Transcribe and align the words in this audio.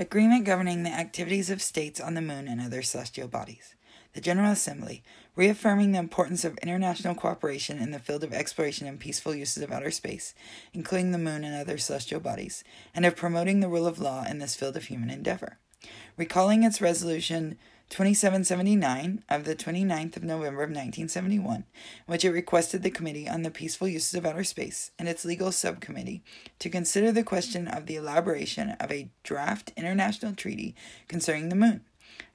Agreement 0.00 0.46
governing 0.46 0.82
the 0.82 0.88
activities 0.88 1.50
of 1.50 1.60
states 1.60 2.00
on 2.00 2.14
the 2.14 2.22
moon 2.22 2.48
and 2.48 2.58
other 2.58 2.80
celestial 2.80 3.28
bodies. 3.28 3.74
The 4.14 4.22
General 4.22 4.50
Assembly, 4.50 5.02
reaffirming 5.36 5.92
the 5.92 5.98
importance 5.98 6.42
of 6.42 6.56
international 6.62 7.14
cooperation 7.14 7.76
in 7.76 7.90
the 7.90 7.98
field 7.98 8.24
of 8.24 8.32
exploration 8.32 8.86
and 8.86 8.98
peaceful 8.98 9.34
uses 9.34 9.62
of 9.62 9.70
outer 9.70 9.90
space, 9.90 10.34
including 10.72 11.12
the 11.12 11.18
moon 11.18 11.44
and 11.44 11.54
other 11.54 11.76
celestial 11.76 12.18
bodies, 12.18 12.64
and 12.94 13.04
of 13.04 13.14
promoting 13.14 13.60
the 13.60 13.68
rule 13.68 13.86
of 13.86 13.98
law 13.98 14.24
in 14.24 14.38
this 14.38 14.56
field 14.56 14.74
of 14.74 14.84
human 14.84 15.10
endeavor. 15.10 15.58
Recalling 16.16 16.62
its 16.62 16.80
resolution 16.80 17.58
2779 17.90 19.24
of 19.28 19.44
the 19.44 19.56
29th 19.56 20.16
of 20.16 20.22
November 20.22 20.62
of 20.62 20.70
1971, 20.70 21.64
which 22.06 22.24
it 22.24 22.30
requested 22.30 22.84
the 22.84 22.90
Committee 22.90 23.28
on 23.28 23.42
the 23.42 23.50
Peaceful 23.50 23.88
Uses 23.88 24.14
of 24.14 24.24
Outer 24.24 24.44
Space 24.44 24.92
and 24.96 25.08
its 25.08 25.24
legal 25.24 25.50
subcommittee 25.50 26.22
to 26.60 26.70
consider 26.70 27.10
the 27.10 27.24
question 27.24 27.66
of 27.66 27.86
the 27.86 27.96
elaboration 27.96 28.70
of 28.78 28.92
a 28.92 29.08
draft 29.24 29.72
international 29.76 30.34
treaty 30.34 30.76
concerning 31.08 31.48
the 31.48 31.56
moon, 31.56 31.80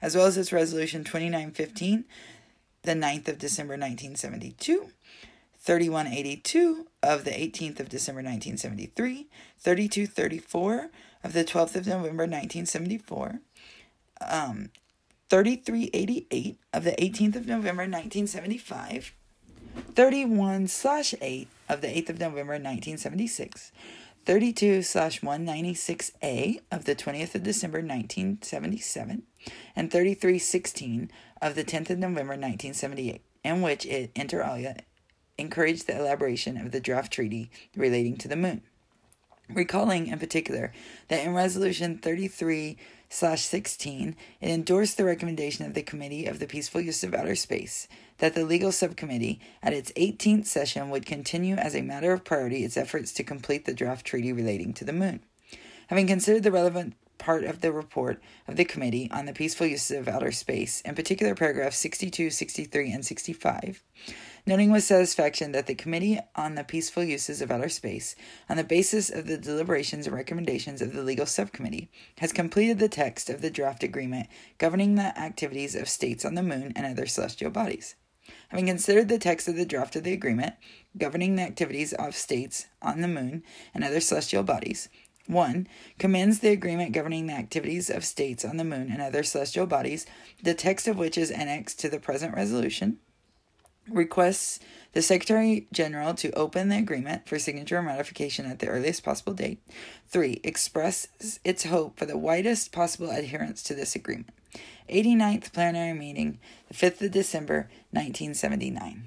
as 0.02 0.14
well 0.14 0.26
as 0.26 0.36
its 0.36 0.52
resolution 0.52 1.04
2915, 1.04 2.04
the 2.82 2.92
9th 2.92 3.28
of 3.28 3.38
December 3.38 3.72
1972. 3.72 4.90
3182 5.58 6.86
of 7.02 7.24
the 7.24 7.30
18th 7.30 7.80
of 7.80 7.88
December 7.88 8.20
1973, 8.20 9.26
3234 9.58 10.90
of 11.24 11.32
the 11.32 11.44
12th 11.44 11.74
of 11.74 11.86
November 11.86 12.22
1974, 12.22 13.40
um, 14.20 14.70
3388 15.28 16.56
of 16.72 16.84
the 16.84 16.92
18th 16.92 17.34
of 17.34 17.48
November 17.48 17.82
1975, 17.82 19.12
31 19.94 20.68
slash 20.68 21.14
8 21.20 21.48
of 21.68 21.80
the 21.80 21.88
8th 21.88 22.10
of 22.10 22.20
November 22.20 22.52
1976, 22.52 23.72
32 24.24 24.82
slash 24.82 25.20
196A 25.22 26.60
of 26.70 26.84
the 26.84 26.94
20th 26.94 27.34
of 27.34 27.42
December 27.42 27.78
1977, 27.78 29.24
and 29.74 29.90
3316 29.90 31.10
of 31.42 31.56
the 31.56 31.64
10th 31.64 31.90
of 31.90 31.98
November 31.98 32.34
1978, 32.34 33.20
in 33.42 33.62
which 33.62 33.84
it, 33.84 34.12
inter 34.14 34.44
alia, 34.44 34.76
encouraged 35.36 35.88
the 35.88 35.98
elaboration 35.98 36.56
of 36.56 36.70
the 36.70 36.80
draft 36.80 37.12
treaty 37.12 37.50
relating 37.76 38.16
to 38.16 38.28
the 38.28 38.36
moon. 38.36 38.62
Recalling 39.48 40.06
in 40.06 40.18
particular 40.18 40.72
that 41.08 41.24
in 41.24 41.34
Resolution 41.34 41.98
33 41.98 42.76
slash 42.76 42.76
16, 43.08 44.16
it 44.40 44.48
endorsed 44.48 44.96
the 44.96 45.04
recommendation 45.04 45.64
of 45.64 45.74
the 45.74 45.82
Committee 45.82 46.26
of 46.26 46.38
the 46.38 46.46
Peaceful 46.46 46.80
Use 46.80 47.04
of 47.04 47.14
Outer 47.14 47.34
Space 47.34 47.88
that 48.18 48.34
the 48.34 48.44
legal 48.44 48.72
subcommittee 48.72 49.40
at 49.62 49.72
its 49.72 49.92
18th 49.92 50.46
session 50.46 50.90
would 50.90 51.06
continue 51.06 51.56
as 51.56 51.74
a 51.74 51.82
matter 51.82 52.12
of 52.12 52.24
priority 52.24 52.64
its 52.64 52.76
efforts 52.76 53.12
to 53.12 53.24
complete 53.24 53.64
the 53.64 53.74
draft 53.74 54.06
treaty 54.06 54.32
relating 54.32 54.72
to 54.74 54.84
the 54.84 54.92
moon. 54.92 55.20
Having 55.88 56.06
considered 56.06 56.42
the 56.42 56.52
relevant 56.52 56.94
part 57.18 57.44
of 57.44 57.60
the 57.60 57.72
report 57.72 58.20
of 58.46 58.56
the 58.56 58.64
Committee 58.64 59.10
on 59.10 59.26
the 59.26 59.32
Peaceful 59.32 59.66
Uses 59.66 59.96
of 59.96 60.08
Outer 60.08 60.32
Space, 60.32 60.80
in 60.82 60.94
particular 60.94 61.34
paragraphs 61.34 61.78
62, 61.78 62.30
63, 62.30 62.92
and 62.92 63.04
65, 63.04 63.82
noting 64.46 64.70
with 64.70 64.84
satisfaction 64.84 65.50
that 65.50 65.66
the 65.66 65.74
Committee 65.74 66.20
on 66.36 66.54
the 66.54 66.62
Peaceful 66.62 67.02
Uses 67.02 67.42
of 67.42 67.50
Outer 67.50 67.68
Space, 67.68 68.14
on 68.48 68.56
the 68.56 68.62
basis 68.62 69.10
of 69.10 69.26
the 69.26 69.36
deliberations 69.36 70.06
and 70.06 70.14
recommendations 70.14 70.80
of 70.80 70.92
the 70.92 71.02
Legal 71.02 71.26
Subcommittee, 71.26 71.90
has 72.18 72.32
completed 72.32 72.78
the 72.78 72.88
text 72.88 73.28
of 73.28 73.42
the 73.42 73.50
draft 73.50 73.82
agreement 73.82 74.28
governing 74.58 74.94
the 74.94 75.18
activities 75.18 75.74
of 75.74 75.88
states 75.88 76.24
on 76.24 76.36
the 76.36 76.44
moon 76.44 76.72
and 76.76 76.86
other 76.86 77.06
celestial 77.06 77.50
bodies. 77.50 77.96
Having 78.50 78.66
considered 78.66 79.08
the 79.08 79.18
text 79.18 79.48
of 79.48 79.56
the 79.56 79.66
draft 79.66 79.96
of 79.96 80.04
the 80.04 80.12
agreement 80.12 80.54
governing 80.96 81.34
the 81.34 81.42
activities 81.42 81.92
of 81.92 82.14
states 82.14 82.66
on 82.80 83.00
the 83.00 83.08
moon 83.08 83.42
and 83.74 83.82
other 83.82 84.00
celestial 84.00 84.44
bodies, 84.44 84.88
1. 85.26 85.66
Commends 85.98 86.38
the 86.38 86.50
agreement 86.50 86.92
governing 86.92 87.26
the 87.26 87.32
activities 87.32 87.90
of 87.90 88.04
states 88.04 88.44
on 88.44 88.58
the 88.58 88.64
moon 88.64 88.92
and 88.92 89.02
other 89.02 89.24
celestial 89.24 89.66
bodies, 89.66 90.06
the 90.40 90.54
text 90.54 90.86
of 90.86 90.96
which 90.96 91.18
is 91.18 91.32
annexed 91.32 91.80
to 91.80 91.88
the 91.88 91.98
present 91.98 92.32
resolution 92.32 92.98
requests 93.88 94.60
the 94.92 95.02
Secretary 95.02 95.66
General 95.72 96.14
to 96.14 96.30
open 96.32 96.68
the 96.68 96.78
agreement 96.78 97.28
for 97.28 97.38
signature 97.38 97.78
and 97.78 97.86
ratification 97.86 98.46
at 98.46 98.58
the 98.58 98.68
earliest 98.68 99.04
possible 99.04 99.34
date. 99.34 99.60
3. 100.08 100.40
Expresses 100.42 101.40
its 101.44 101.64
hope 101.64 101.98
for 101.98 102.06
the 102.06 102.18
widest 102.18 102.72
possible 102.72 103.10
adherence 103.10 103.62
to 103.64 103.74
this 103.74 103.94
agreement. 103.94 104.30
89th 104.88 105.52
Plenary 105.52 105.92
Meeting, 105.92 106.38
the 106.68 106.74
5th 106.74 107.02
of 107.02 107.10
December, 107.10 107.68
1979. 107.90 109.04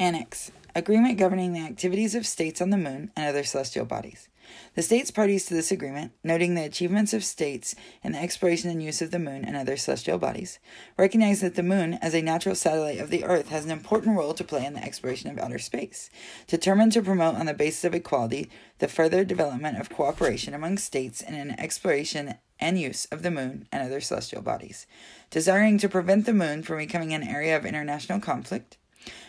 Annex 0.00 0.50
Agreement 0.74 1.18
governing 1.18 1.52
the 1.52 1.60
activities 1.60 2.14
of 2.14 2.26
states 2.26 2.62
on 2.62 2.70
the 2.70 2.78
moon 2.78 3.10
and 3.14 3.26
other 3.26 3.44
celestial 3.44 3.84
bodies. 3.84 4.28
The 4.74 4.82
states 4.82 5.10
parties 5.10 5.44
to 5.46 5.54
this 5.54 5.70
agreement, 5.70 6.12
noting 6.24 6.54
the 6.54 6.64
achievements 6.64 7.12
of 7.12 7.24
states 7.24 7.74
in 8.02 8.12
the 8.12 8.22
exploration 8.22 8.70
and 8.70 8.82
use 8.82 9.02
of 9.02 9.10
the 9.10 9.18
moon 9.18 9.44
and 9.44 9.56
other 9.56 9.76
celestial 9.76 10.18
bodies, 10.18 10.58
recognize 10.96 11.40
that 11.40 11.54
the 11.54 11.62
moon, 11.62 11.94
as 11.94 12.14
a 12.14 12.22
natural 12.22 12.54
satellite 12.54 12.98
of 12.98 13.10
the 13.10 13.24
Earth, 13.24 13.48
has 13.48 13.64
an 13.64 13.70
important 13.70 14.16
role 14.16 14.34
to 14.34 14.44
play 14.44 14.64
in 14.64 14.74
the 14.74 14.84
exploration 14.84 15.30
of 15.30 15.38
outer 15.38 15.58
space. 15.58 16.10
Determined 16.46 16.92
to 16.92 17.02
promote, 17.02 17.34
on 17.34 17.46
the 17.46 17.54
basis 17.54 17.84
of 17.84 17.94
equality, 17.94 18.50
the 18.78 18.88
further 18.88 19.24
development 19.24 19.78
of 19.78 19.90
cooperation 19.90 20.54
among 20.54 20.78
states 20.78 21.20
in 21.20 21.34
an 21.34 21.58
exploration 21.58 22.34
and 22.58 22.80
use 22.80 23.06
of 23.06 23.22
the 23.22 23.30
moon 23.30 23.66
and 23.72 23.82
other 23.82 24.00
celestial 24.00 24.40
bodies. 24.40 24.86
Desiring 25.30 25.78
to 25.78 25.88
prevent 25.88 26.26
the 26.26 26.32
moon 26.32 26.62
from 26.62 26.78
becoming 26.78 27.12
an 27.12 27.22
area 27.22 27.56
of 27.56 27.66
international 27.66 28.20
conflict, 28.20 28.78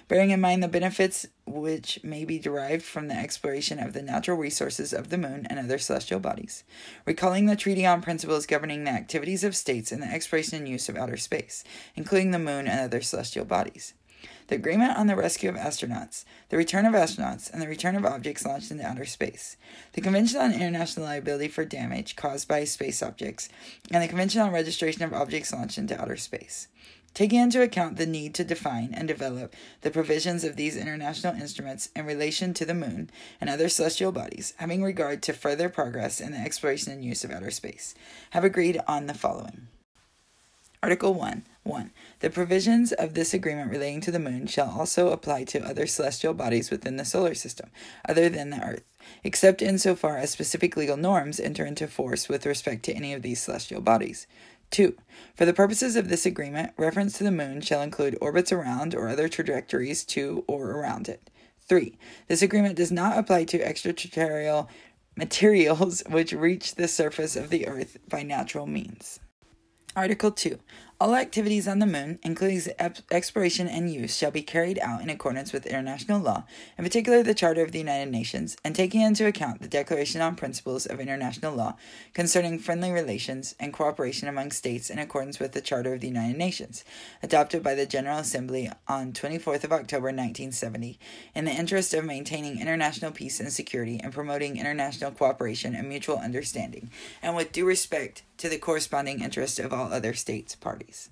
bearing 0.08 0.32
in 0.32 0.42
mind 0.42 0.62
the 0.62 0.68
benefits 0.68 1.28
which 1.46 2.00
may 2.04 2.26
be 2.26 2.40
derived 2.40 2.84
from 2.84 3.08
the 3.08 3.16
exploration 3.16 3.80
of 3.80 3.94
the 3.94 4.02
natural 4.02 4.38
resources 4.38 4.94
of 4.94 5.10
the 5.10 5.18
moon 5.18 5.48
and 5.50 5.60
other 5.60 5.78
celestial 5.78 6.20
bodies, 6.20 6.64
recalling 7.06 7.46
the 7.46 7.56
Treaty 7.56 7.86
on 7.86 8.02
Principles 8.02 8.46
governing 8.46 8.84
the 8.84 8.92
activities 8.92 9.44
of 9.44 9.56
states 9.56 9.92
in 9.92 10.00
the 10.00 10.12
exploration 10.12 10.58
and 10.58 10.70
use 10.70 10.90
of 10.90 10.98
outer 10.98 11.18
space, 11.18 11.64
including 11.96 12.32
the 12.32 12.40
moon 12.40 12.68
and 12.68 12.80
other 12.80 13.02
celestial 13.02 13.46
bodies. 13.46 13.94
The 14.48 14.56
agreement 14.56 14.98
on 14.98 15.08
the 15.08 15.16
rescue 15.16 15.50
of 15.50 15.56
astronauts, 15.56 16.26
the 16.50 16.58
return 16.58 16.86
of 16.86 16.94
astronauts, 16.94 17.52
and 17.52 17.62
the 17.62 17.68
return 17.68 17.96
of 17.96 18.06
objects 18.06 18.46
launched 18.46 18.72
into 18.72 18.86
outer 18.86 19.06
space, 19.06 19.58
the 19.94 20.02
Convention 20.02 20.40
on 20.40 20.54
International 20.54 21.06
Liability 21.06 21.48
for 21.48 21.66
Damage 21.66 22.16
Caused 22.16 22.48
by 22.48 22.64
Space 22.64 23.02
Objects, 23.02 23.50
and 23.92 24.04
the 24.04 24.08
Convention 24.08 24.42
on 24.42 24.52
Registration 24.52 25.04
of 25.04 25.14
Objects 25.14 25.52
Launched 25.52 25.78
into 25.78 26.00
Outer 26.00 26.18
Space 26.18 26.68
taking 27.13 27.40
into 27.40 27.62
account 27.62 27.97
the 27.97 28.06
need 28.06 28.34
to 28.35 28.44
define 28.44 28.94
and 28.94 29.07
develop 29.07 29.53
the 29.81 29.91
provisions 29.91 30.44
of 30.44 30.56
these 30.56 30.75
international 30.75 31.35
instruments 31.35 31.90
in 31.96 32.06
relation 32.06 32.53
to 32.53 32.66
the 32.66 32.74
moon 32.74 33.09
and 33.40 33.50
other 33.50 33.69
celestial 33.69 34.12
bodies, 34.12 34.53
having 34.57 34.84
regard 34.84 35.22
to 35.22 35.34
further 35.34 35.69
progress 35.69 36.19
in 36.19 36.31
the 36.31 36.38
exploration 36.40 36.91
and 36.91 37.06
use 37.06 37.24
of 37.24 37.31
outer 37.31 37.51
space, 37.51 37.96
have 38.31 38.44
agreed 38.44 38.79
on 38.88 39.07
the 39.07 39.13
following. 39.13 39.68
Article 40.84 41.13
1. 41.13 41.44
1. 41.63 41.91
The 42.19 42.29
provisions 42.29 42.91
of 42.91 43.13
this 43.13 43.34
agreement 43.34 43.72
relating 43.72 44.01
to 44.01 44.12
the 44.12 44.19
moon 44.19 44.47
shall 44.47 44.69
also 44.69 45.12
apply 45.12 45.45
to 45.45 45.63
other 45.63 45.88
celestial 45.88 46.34
bodies 46.34 46.69
within 46.69 46.97
the 46.97 47.06
solar 47.06 47.34
system, 47.34 47.69
other 48.06 48.28
than 48.28 48.50
the 48.50 48.62
Earth, 48.62 48.84
except 49.24 49.62
insofar 49.62 50.18
as 50.18 50.31
specific 50.31 50.75
legal 50.75 50.97
norms 50.97 51.40
enter 51.40 51.66
into 51.66 51.88
force 51.88 52.28
with 52.28 52.45
respect 52.45 52.84
to 52.84 52.94
any 52.94 53.13
of 53.13 53.22
these 53.22 53.41
celestial 53.41 53.80
bodies. 53.80 54.28
2. 54.74 54.98
For 55.36 55.46
the 55.46 55.54
purposes 55.54 55.96
of 55.96 56.10
this 56.10 56.26
agreement, 56.26 56.74
reference 56.78 57.18
to 57.18 57.24
the 57.24 57.32
moon 57.32 57.62
shall 57.62 57.82
include 57.82 58.18
orbits 58.20 58.52
around 58.52 58.96
or 58.96 59.08
other 59.08 59.30
trajectories 59.30 60.04
to 60.06 60.44
or 60.48 60.72
around 60.72 61.08
it. 61.08 61.30
3. 61.68 61.98
This 62.28 62.42
agreement 62.42 62.76
does 62.76 62.92
not 62.92 63.18
apply 63.18 63.46
to 63.46 63.62
extraterrestrial 63.62 64.70
materials 65.16 66.04
which 66.10 66.34
reach 66.34 66.76
the 66.76 66.88
surface 66.88 67.36
of 67.36 67.50
the 67.50 67.68
earth 67.68 67.98
by 68.10 68.24
natural 68.24 68.66
means. 68.66 69.20
Article 69.96 70.32
2. 70.32 70.58
All 71.03 71.16
activities 71.16 71.68
on 71.68 71.80
the 71.80 71.86
moon, 71.86 72.18
including 72.24 72.62
exploration 73.12 73.68
and 73.68 73.91
use, 73.91 74.16
shall 74.16 74.31
be 74.31 74.41
carried 74.41 74.80
out 74.80 75.02
in 75.02 75.09
accordance 75.09 75.52
with 75.52 75.66
international 75.66 76.22
law, 76.22 76.46
in 76.78 76.86
particular 76.86 77.22
the 77.22 77.34
Charter 77.34 77.62
of 77.62 77.74
the 77.74 77.80
United 77.80 78.09
Nations, 78.09 78.56
and 78.64 78.74
taking 78.74 79.02
into 79.02 79.28
account 79.28 79.62
the 79.62 79.68
Declaration 79.68 80.22
on 80.22 80.38
Principles 80.38 80.86
of 80.86 81.02
International 81.02 81.53
Law 81.53 81.75
concerning 82.13 82.58
friendly 82.58 82.90
relations 82.90 83.54
and 83.60 83.74
cooperation 83.74 84.30
among 84.30 84.51
states 84.51 84.89
in 84.89 84.98
accordance 84.98 85.39
with 85.39 85.51
the 85.51 85.60
Charter 85.60 85.94
of 85.94 86.00
the 86.00 86.07
United 86.07 86.38
Nations, 86.38 86.86
adopted 87.22 87.62
by 87.62 87.75
the 87.75 87.86
General 87.86 88.19
Assembly 88.19 88.72
on 88.88 89.12
24th 89.12 89.66
of 89.66 89.74
October 89.74 90.06
1970, 90.06 90.98
in 91.36 91.44
the 91.44 91.51
interest 91.51 91.94
of 91.94 92.06
maintaining 92.06 92.62
international 92.62 93.12
peace 93.12 93.42
and 93.42 93.51
security 93.51 94.00
and 94.01 94.13
promoting 94.13 94.56
international 94.56 95.12
cooperation 95.12 95.75
and 95.75 95.89
mutual 95.89 96.19
understanding, 96.19 96.89
and 97.22 97.36
with 97.36 97.51
due 97.51 97.66
respect 97.66 98.24
to 98.38 98.50
the 98.50 98.57
corresponding 98.57 99.21
interests 99.21 99.59
of 99.59 99.74
all 99.74 99.91
other 99.91 100.13
states 100.13 100.56
parties. 100.56 101.09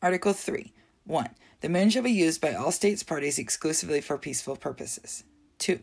Article 0.00 0.32
3 0.32 0.72
1. 1.04 1.30
The 1.60 1.68
moon 1.68 1.90
shall 1.90 2.02
be 2.02 2.10
used 2.10 2.40
by 2.40 2.54
all 2.54 2.70
states 2.70 3.02
parties 3.02 3.38
exclusively 3.38 4.00
for 4.00 4.18
peaceful 4.18 4.56
purposes. 4.56 5.24
2. 5.58 5.80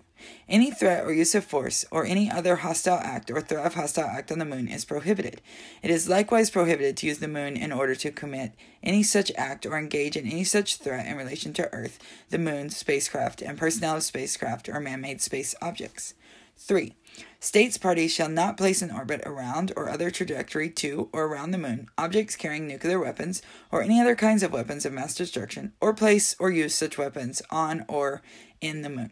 Any 0.47 0.71
threat 0.71 1.03
or 1.03 1.11
use 1.11 1.35
of 1.35 1.43
force 1.43 1.83
or 1.91 2.05
any 2.05 2.31
other 2.31 2.57
hostile 2.57 2.97
act 2.97 3.29
or 3.29 3.41
threat 3.41 3.65
of 3.65 3.73
hostile 3.73 4.05
act 4.05 4.31
on 4.31 4.39
the 4.39 4.45
moon 4.45 4.67
is 4.67 4.85
prohibited. 4.85 5.41
It 5.83 5.91
is 5.91 6.07
likewise 6.07 6.49
prohibited 6.49 6.97
to 6.97 7.07
use 7.07 7.19
the 7.19 7.27
moon 7.27 7.57
in 7.57 7.71
order 7.71 7.95
to 7.95 8.11
commit 8.11 8.53
any 8.81 9.03
such 9.03 9.31
act 9.35 9.65
or 9.65 9.77
engage 9.77 10.15
in 10.15 10.25
any 10.25 10.43
such 10.43 10.77
threat 10.77 11.05
in 11.05 11.17
relation 11.17 11.53
to 11.53 11.73
Earth, 11.73 11.99
the 12.29 12.37
moon, 12.37 12.69
spacecraft, 12.69 13.41
and 13.41 13.57
personnel 13.57 13.97
of 13.97 14.03
spacecraft 14.03 14.69
or 14.69 14.79
man 14.79 15.01
made 15.01 15.21
space 15.21 15.53
objects. 15.61 16.13
3. 16.57 16.93
States 17.39 17.77
parties 17.77 18.11
shall 18.11 18.29
not 18.29 18.57
place 18.57 18.81
in 18.81 18.91
orbit 18.91 19.21
around 19.25 19.71
or 19.75 19.89
other 19.89 20.09
trajectory 20.09 20.69
to 20.69 21.09
or 21.13 21.25
around 21.25 21.51
the 21.51 21.57
moon 21.57 21.87
objects 21.97 22.35
carrying 22.35 22.67
nuclear 22.67 22.99
weapons 22.99 23.41
or 23.71 23.81
any 23.83 24.01
other 24.01 24.15
kinds 24.15 24.41
of 24.41 24.51
weapons 24.51 24.85
of 24.85 24.93
mass 24.93 25.13
destruction, 25.13 25.73
or 25.79 25.93
place 25.93 26.35
or 26.39 26.49
use 26.49 26.73
such 26.73 26.97
weapons 26.97 27.41
on 27.51 27.85
or 27.87 28.21
in 28.61 28.81
the 28.81 28.89
moon. 28.89 29.11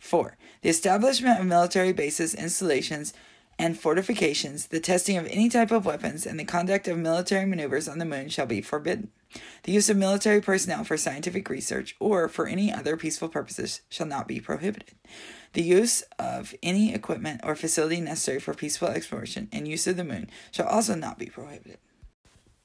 4. 0.00 0.36
The 0.62 0.68
establishment 0.68 1.40
of 1.40 1.46
military 1.46 1.92
bases, 1.92 2.34
installations, 2.34 3.12
and 3.58 3.78
fortifications, 3.78 4.68
the 4.68 4.80
testing 4.80 5.16
of 5.16 5.26
any 5.26 5.48
type 5.48 5.72
of 5.72 5.84
weapons, 5.84 6.26
and 6.26 6.38
the 6.38 6.44
conduct 6.44 6.86
of 6.86 6.96
military 6.96 7.44
maneuvers 7.44 7.88
on 7.88 7.98
the 7.98 8.04
moon 8.04 8.28
shall 8.28 8.46
be 8.46 8.62
forbidden. 8.62 9.10
The 9.64 9.72
use 9.72 9.90
of 9.90 9.96
military 9.96 10.40
personnel 10.40 10.84
for 10.84 10.96
scientific 10.96 11.50
research 11.50 11.96
or 11.98 12.28
for 12.28 12.46
any 12.46 12.72
other 12.72 12.96
peaceful 12.96 13.28
purposes 13.28 13.82
shall 13.88 14.06
not 14.06 14.28
be 14.28 14.40
prohibited. 14.40 14.94
The 15.52 15.62
use 15.62 16.02
of 16.18 16.54
any 16.62 16.94
equipment 16.94 17.40
or 17.44 17.54
facility 17.56 18.00
necessary 18.00 18.40
for 18.40 18.54
peaceful 18.54 18.88
exploration 18.88 19.48
and 19.52 19.66
use 19.66 19.86
of 19.86 19.96
the 19.96 20.04
moon 20.04 20.30
shall 20.50 20.66
also 20.66 20.94
not 20.94 21.18
be 21.18 21.26
prohibited. 21.26 21.78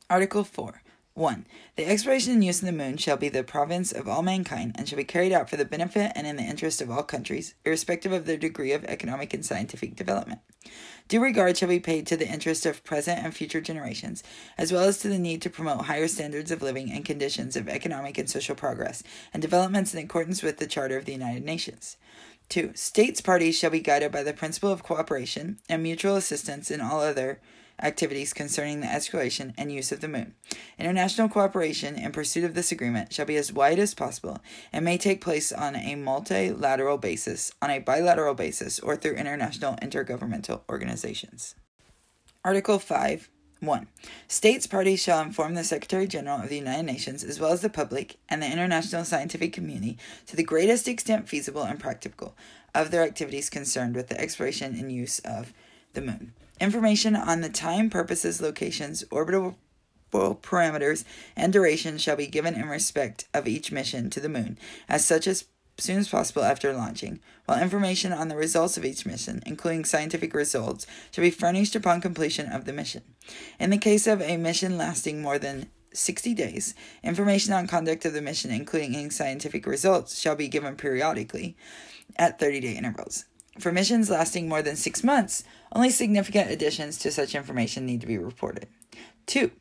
Article 0.09 0.43
4. 0.43 0.81
1. 1.15 1.45
The 1.75 1.85
exploration 1.85 2.33
and 2.33 2.43
use 2.43 2.61
of 2.61 2.65
the 2.65 2.71
moon 2.71 2.97
shall 2.97 3.17
be 3.17 3.29
the 3.29 3.43
province 3.43 3.91
of 3.91 4.07
all 4.07 4.23
mankind 4.23 4.71
and 4.75 4.89
shall 4.89 4.97
be 4.97 5.03
carried 5.03 5.31
out 5.31 5.47
for 5.47 5.57
the 5.57 5.65
benefit 5.65 6.11
and 6.15 6.25
in 6.25 6.37
the 6.37 6.43
interest 6.43 6.81
of 6.81 6.89
all 6.89 7.03
countries, 7.03 7.53
irrespective 7.63 8.11
of 8.11 8.25
their 8.25 8.35
degree 8.35 8.71
of 8.71 8.83
economic 8.85 9.31
and 9.31 9.45
scientific 9.45 9.95
development. 9.95 10.39
Due 11.07 11.21
regard 11.21 11.55
shall 11.55 11.69
be 11.69 11.79
paid 11.79 12.07
to 12.07 12.17
the 12.17 12.27
interest 12.27 12.65
of 12.65 12.83
present 12.83 13.23
and 13.23 13.35
future 13.35 13.61
generations, 13.61 14.23
as 14.57 14.71
well 14.71 14.85
as 14.85 14.97
to 14.99 15.07
the 15.07 15.19
need 15.19 15.41
to 15.43 15.51
promote 15.51 15.85
higher 15.85 16.07
standards 16.07 16.49
of 16.49 16.63
living 16.63 16.91
and 16.91 17.05
conditions 17.05 17.55
of 17.55 17.69
economic 17.69 18.17
and 18.17 18.27
social 18.27 18.55
progress 18.55 19.03
and 19.33 19.41
developments 19.41 19.93
in 19.93 20.03
accordance 20.03 20.41
with 20.41 20.57
the 20.57 20.65
Charter 20.65 20.97
of 20.97 21.05
the 21.05 21.11
United 21.11 21.45
Nations. 21.45 21.97
2. 22.49 22.71
States 22.75 23.21
parties 23.21 23.57
shall 23.57 23.69
be 23.69 23.79
guided 23.79 24.11
by 24.11 24.23
the 24.23 24.33
principle 24.33 24.71
of 24.71 24.83
cooperation 24.83 25.59
and 25.67 25.81
mutual 25.81 26.15
assistance 26.15 26.69
in 26.69 26.81
all 26.81 27.01
other 27.01 27.39
activities 27.81 28.33
concerning 28.33 28.81
the 28.81 28.91
exploration 28.91 29.53
and 29.57 29.71
use 29.71 29.91
of 29.91 30.01
the 30.01 30.07
moon. 30.07 30.35
International 30.77 31.27
cooperation 31.27 31.95
in 31.95 32.11
pursuit 32.11 32.43
of 32.43 32.53
this 32.53 32.71
agreement 32.71 33.11
shall 33.11 33.25
be 33.25 33.35
as 33.35 33.51
wide 33.51 33.79
as 33.79 33.93
possible 33.93 34.39
and 34.71 34.85
may 34.85 34.97
take 34.97 35.21
place 35.21 35.51
on 35.51 35.75
a 35.75 35.95
multilateral 35.95 36.97
basis, 36.97 37.51
on 37.61 37.69
a 37.69 37.79
bilateral 37.79 38.35
basis, 38.35 38.79
or 38.79 38.95
through 38.95 39.15
international 39.15 39.75
intergovernmental 39.77 40.61
organizations. 40.69 41.55
Article 42.45 42.79
5 42.79 43.29
1. 43.63 43.87
States 44.27 44.67
parties 44.67 45.01
shall 45.01 45.21
inform 45.21 45.55
the 45.55 45.63
Secretary 45.63 46.05
General 46.05 46.41
of 46.41 46.49
the 46.49 46.57
United 46.57 46.83
Nations, 46.83 47.23
as 47.23 47.39
well 47.39 47.51
as 47.51 47.61
the 47.61 47.69
public 47.69 48.17
and 48.29 48.41
the 48.41 48.51
international 48.51 49.05
scientific 49.05 49.53
community, 49.53 49.97
to 50.27 50.35
the 50.35 50.43
greatest 50.43 50.87
extent 50.87 51.27
feasible 51.29 51.63
and 51.63 51.79
practical, 51.79 52.35
of 52.75 52.91
their 52.91 53.03
activities 53.03 53.49
concerned 53.49 53.95
with 53.95 54.09
the 54.09 54.19
exploration 54.19 54.75
and 54.75 54.91
use 54.91 55.19
of 55.19 55.53
the 55.93 56.01
moon. 56.01 56.33
Information 56.59 57.15
on 57.15 57.41
the 57.41 57.49
time, 57.49 57.89
purposes, 57.89 58.41
locations, 58.41 59.03
orbital 59.11 59.57
parameters, 60.11 61.03
and 61.35 61.51
duration 61.51 61.97
shall 61.97 62.15
be 62.15 62.27
given 62.27 62.53
in 62.53 62.67
respect 62.67 63.27
of 63.33 63.47
each 63.47 63.71
mission 63.71 64.09
to 64.11 64.19
the 64.19 64.29
moon, 64.29 64.57
as 64.87 65.03
such 65.03 65.25
as 65.25 65.45
soon 65.77 65.97
as 65.97 66.09
possible 66.09 66.43
after 66.43 66.73
launching, 66.73 67.19
while 67.45 67.61
information 67.61 68.13
on 68.13 68.27
the 68.27 68.35
results 68.35 68.77
of 68.77 68.85
each 68.85 69.05
mission, 69.05 69.41
including 69.45 69.85
scientific 69.85 70.33
results, 70.33 70.85
shall 71.11 71.23
be 71.23 71.31
furnished 71.31 71.75
upon 71.75 72.01
completion 72.01 72.47
of 72.51 72.65
the 72.65 72.73
mission. 72.73 73.01
In 73.59 73.69
the 73.69 73.77
case 73.77 74.07
of 74.07 74.21
a 74.21 74.37
mission 74.37 74.77
lasting 74.77 75.21
more 75.21 75.39
than 75.39 75.69
60 75.93 76.33
days, 76.33 76.73
information 77.03 77.53
on 77.53 77.67
conduct 77.67 78.05
of 78.05 78.13
the 78.13 78.21
mission, 78.21 78.51
including 78.51 78.95
any 78.95 79.09
scientific 79.09 79.65
results, 79.65 80.19
shall 80.19 80.35
be 80.35 80.47
given 80.47 80.75
periodically 80.75 81.55
at 82.15 82.39
30 82.39 82.59
day 82.61 82.73
intervals. 82.73 83.25
For 83.59 83.71
missions 83.71 84.09
lasting 84.09 84.49
more 84.49 84.63
than 84.63 84.75
six 84.75 85.03
months, 85.03 85.43
only 85.71 85.91
significant 85.91 86.49
additions 86.49 86.97
to 86.99 87.11
such 87.11 87.35
information 87.35 87.85
need 87.85 88.01
to 88.01 88.07
be 88.07 88.17
reported. 88.17 88.67
2. 89.27 89.51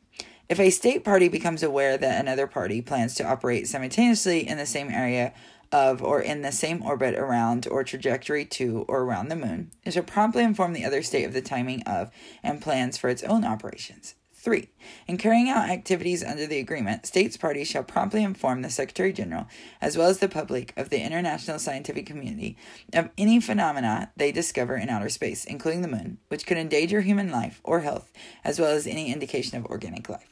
If 0.49 0.59
a 0.59 0.71
state 0.71 1.05
party 1.05 1.29
becomes 1.29 1.63
aware 1.63 1.97
that 1.97 2.21
another 2.21 2.47
party 2.47 2.83
plans 2.83 3.15
to 3.15 3.25
operate 3.25 3.69
simultaneously 3.69 4.47
in 4.47 4.59
the 4.59 4.67
same 4.67 4.91
area 4.91 5.33
of 5.73 6.03
or 6.03 6.21
in 6.21 6.43
the 6.43 6.53
same 6.53 6.83
orbit 6.83 7.15
around 7.15 7.67
or 7.67 7.83
trajectory 7.83 8.45
to 8.45 8.85
or 8.89 9.03
around 9.03 9.29
the 9.29 9.37
moon, 9.37 9.73
it 9.85 9.93
shall 9.93 10.03
promptly 10.03 10.45
inform 10.45 10.75
the 10.75 10.85
other 10.85 11.03
state 11.03 11.25
of 11.25 11.33
the 11.33 11.43
timing 11.43 11.83
of 11.83 12.11
and 12.43 12.61
plans 12.61 12.99
for 12.99 13.09
its 13.09 13.23
own 13.25 13.45
operations. 13.45 14.15
3. 14.43 14.69
In 15.07 15.19
carrying 15.19 15.49
out 15.49 15.71
activities 15.71 16.25
under 16.25 16.49
the 16.49 16.59
agreement, 16.59 17.07
states 17.07 17.37
parties 17.37 17.69
shall 17.69 17.85
promptly 17.85 18.25
inform 18.25 18.63
the 18.63 18.71
Secretary 18.71 19.13
General, 19.13 19.47
as 19.81 19.97
well 19.97 20.09
as 20.09 20.19
the 20.19 20.29
public 20.29 20.73
of 20.77 20.91
the 20.91 21.01
international 21.01 21.61
scientific 21.61 22.07
community, 22.07 22.57
of 22.93 23.11
any 23.17 23.39
phenomena 23.39 24.11
they 24.17 24.33
discover 24.33 24.75
in 24.75 24.89
outer 24.89 25.09
space, 25.09 25.45
including 25.45 25.83
the 25.83 25.89
moon, 25.89 26.19
which 26.27 26.45
could 26.45 26.57
endanger 26.57 27.03
human 27.03 27.31
life 27.31 27.61
or 27.63 27.81
health, 27.81 28.13
as 28.43 28.59
well 28.59 28.73
as 28.73 28.85
any 28.85 29.13
indication 29.13 29.57
of 29.57 29.67
organic 29.67 30.09
life. 30.09 30.32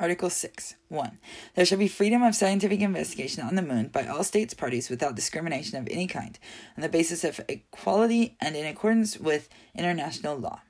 Article 0.00 0.28
6. 0.28 0.74
1. 0.88 1.18
There 1.54 1.64
shall 1.64 1.78
be 1.78 1.86
freedom 1.86 2.22
of 2.22 2.34
scientific 2.34 2.80
investigation 2.80 3.44
on 3.44 3.54
the 3.54 3.62
moon 3.62 3.88
by 3.88 4.06
all 4.06 4.24
states 4.24 4.52
parties 4.52 4.90
without 4.90 5.14
discrimination 5.14 5.78
of 5.78 5.86
any 5.88 6.08
kind, 6.08 6.36
on 6.76 6.82
the 6.82 6.88
basis 6.88 7.22
of 7.22 7.40
equality 7.48 8.36
and 8.40 8.56
in 8.56 8.66
accordance 8.66 9.18
with 9.18 9.48
international 9.74 10.36
law. 10.36 10.60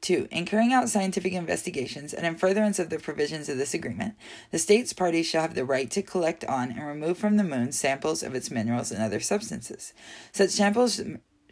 2. 0.00 0.28
In 0.30 0.44
carrying 0.44 0.72
out 0.72 0.88
scientific 0.88 1.32
investigations 1.32 2.12
and 2.12 2.26
in 2.26 2.34
furtherance 2.34 2.78
of 2.78 2.90
the 2.90 2.98
provisions 2.98 3.48
of 3.48 3.56
this 3.56 3.74
agreement, 3.74 4.14
the 4.50 4.58
states 4.58 4.92
parties 4.92 5.26
shall 5.26 5.42
have 5.42 5.54
the 5.54 5.64
right 5.64 5.90
to 5.90 6.02
collect 6.02 6.44
on 6.44 6.72
and 6.72 6.86
remove 6.86 7.18
from 7.18 7.36
the 7.36 7.44
moon 7.44 7.72
samples 7.72 8.22
of 8.22 8.34
its 8.34 8.50
minerals 8.50 8.90
and 8.90 9.02
other 9.02 9.20
substances. 9.20 9.92
Such 10.32 10.50
samples 10.50 11.00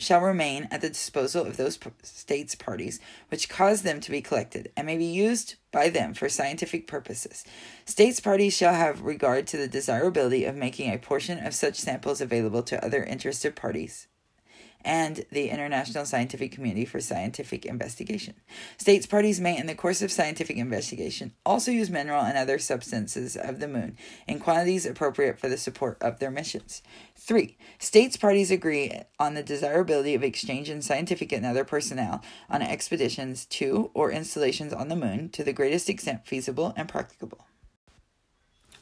shall 0.00 0.20
remain 0.20 0.66
at 0.70 0.80
the 0.80 0.88
disposal 0.88 1.44
of 1.44 1.56
those 1.56 1.78
states 2.02 2.54
parties 2.54 3.00
which 3.28 3.48
cause 3.48 3.82
them 3.82 4.00
to 4.00 4.10
be 4.10 4.20
collected 4.20 4.72
and 4.76 4.86
may 4.86 4.96
be 4.96 5.04
used 5.04 5.54
by 5.70 5.88
them 5.88 6.14
for 6.14 6.28
scientific 6.28 6.86
purposes. 6.86 7.44
States 7.84 8.20
parties 8.20 8.56
shall 8.56 8.74
have 8.74 9.02
regard 9.02 9.46
to 9.46 9.56
the 9.56 9.68
desirability 9.68 10.44
of 10.44 10.56
making 10.56 10.92
a 10.92 10.98
portion 10.98 11.38
of 11.44 11.54
such 11.54 11.76
samples 11.76 12.20
available 12.20 12.62
to 12.62 12.84
other 12.84 13.04
interested 13.04 13.54
parties 13.54 14.08
and 14.84 15.24
the 15.30 15.50
international 15.50 16.04
scientific 16.04 16.52
community 16.52 16.84
for 16.84 17.00
scientific 17.00 17.66
investigation. 17.66 18.34
States 18.78 19.06
parties 19.06 19.40
may, 19.40 19.56
in 19.56 19.66
the 19.66 19.74
course 19.74 20.02
of 20.02 20.10
scientific 20.10 20.56
investigation, 20.56 21.32
also 21.44 21.70
use 21.70 21.90
mineral 21.90 22.22
and 22.22 22.36
other 22.36 22.58
substances 22.58 23.36
of 23.36 23.60
the 23.60 23.68
moon 23.68 23.96
in 24.26 24.38
quantities 24.38 24.86
appropriate 24.86 25.38
for 25.38 25.48
the 25.48 25.56
support 25.56 25.98
of 26.00 26.18
their 26.18 26.30
missions. 26.30 26.82
3. 27.16 27.56
States 27.78 28.16
parties 28.16 28.50
agree 28.50 29.02
on 29.18 29.34
the 29.34 29.42
desirability 29.42 30.14
of 30.14 30.24
exchanging 30.24 30.80
scientific 30.80 31.32
and 31.32 31.44
other 31.44 31.64
personnel 31.64 32.22
on 32.48 32.62
expeditions 32.62 33.44
to 33.46 33.90
or 33.94 34.10
installations 34.10 34.72
on 34.72 34.88
the 34.88 34.96
moon 34.96 35.28
to 35.28 35.44
the 35.44 35.52
greatest 35.52 35.88
extent 35.88 36.26
feasible 36.26 36.72
and 36.76 36.88
practicable. 36.88 37.46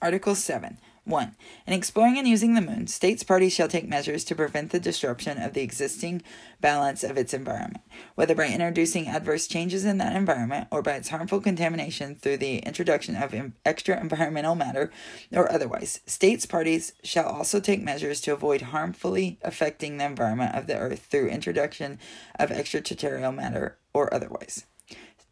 Article 0.00 0.37
7. 0.37 0.78
1. 1.09 1.37
In 1.67 1.73
exploring 1.73 2.19
and 2.19 2.29
using 2.29 2.55
the 2.55 2.61
moon, 2.61 2.87
states 2.87 3.23
parties 3.23 3.53
shall 3.53 3.69
take 3.69 3.88
measures 3.88 4.25
to 4.25 4.35
prevent 4.35 4.71
the 4.71 4.81
disruption 4.81 5.41
of 5.41 5.55
the 5.55 5.62
existing 5.62 6.23
balance 6.61 7.03
of 7.03 7.17
its 7.17 7.33
environment, 7.33 7.83
whether 8.15 8.35
by 8.35 8.47
introducing 8.47 9.09
adverse 9.09 9.47
changes 9.47 9.85
in 9.85 9.99
that 9.99 10.15
environment 10.15 10.69
or 10.71 10.83
by 10.83 10.93
its 10.93 11.09
harmful 11.09 11.41
contamination 11.41 12.15
through 12.15 12.37
the 12.37 12.59
introduction 12.59 13.17
of 13.17 13.35
extra 13.65 14.00
environmental 14.00 14.55
matter 14.55 14.91
or 15.33 15.50
otherwise. 15.50 16.00
States 16.07 16.47
parties 16.47 16.93
shall 17.03 17.27
also 17.27 17.61
take 17.61 17.83
measures 17.83 18.21
to 18.21 18.33
avoid 18.33 18.61
harmfully 18.61 19.38
affecting 19.43 19.97
the 19.97 20.05
environment 20.05 20.55
of 20.55 20.67
the 20.67 20.77
earth 20.77 21.07
through 21.07 21.29
introduction 21.29 21.99
of 22.38 22.50
extraterrestrial 22.50 23.33
matter 23.33 23.79
or 23.95 24.12
otherwise. 24.12 24.67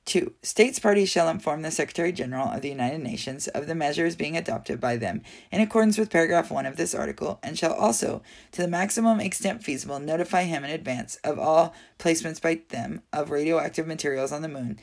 2. 0.07 0.33
States 0.43 0.79
parties 0.79 1.09
shall 1.09 1.29
inform 1.29 1.63
the 1.63 1.71
Secretary 1.71 2.13
General 2.13 2.49
of 2.49 2.63
the 2.63 2.69
United 2.69 3.01
Nations 3.01 3.49
of 3.49 3.67
the 3.67 3.75
measures 3.75 4.17
being 4.17 4.37
adopted 4.37 4.81
by 4.81 4.97
them 4.97 5.21
in 5.51 5.61
accordance 5.61 5.99
with 5.99 6.11
paragraph 6.11 6.51
1 6.51 6.65
of 6.65 6.77
this 6.77 6.95
article, 6.95 7.41
and 7.43 7.59
shall 7.59 7.75
also, 7.75 8.23
to 8.53 8.63
the 8.63 8.69
maximum 8.69 9.21
extent 9.21 9.65
feasible, 9.65 9.99
notify 9.99 10.45
him 10.45 10.65
in 10.65 10.71
advance 10.71 11.17
of 11.25 11.39
all 11.39 11.75
placements 11.99 12.41
by 12.41 12.61
them 12.69 13.03
of 13.13 13.31
radioactive 13.31 13.87
materials 13.87 14.33
on 14.33 14.43
the 14.43 14.49
moon 14.49 14.79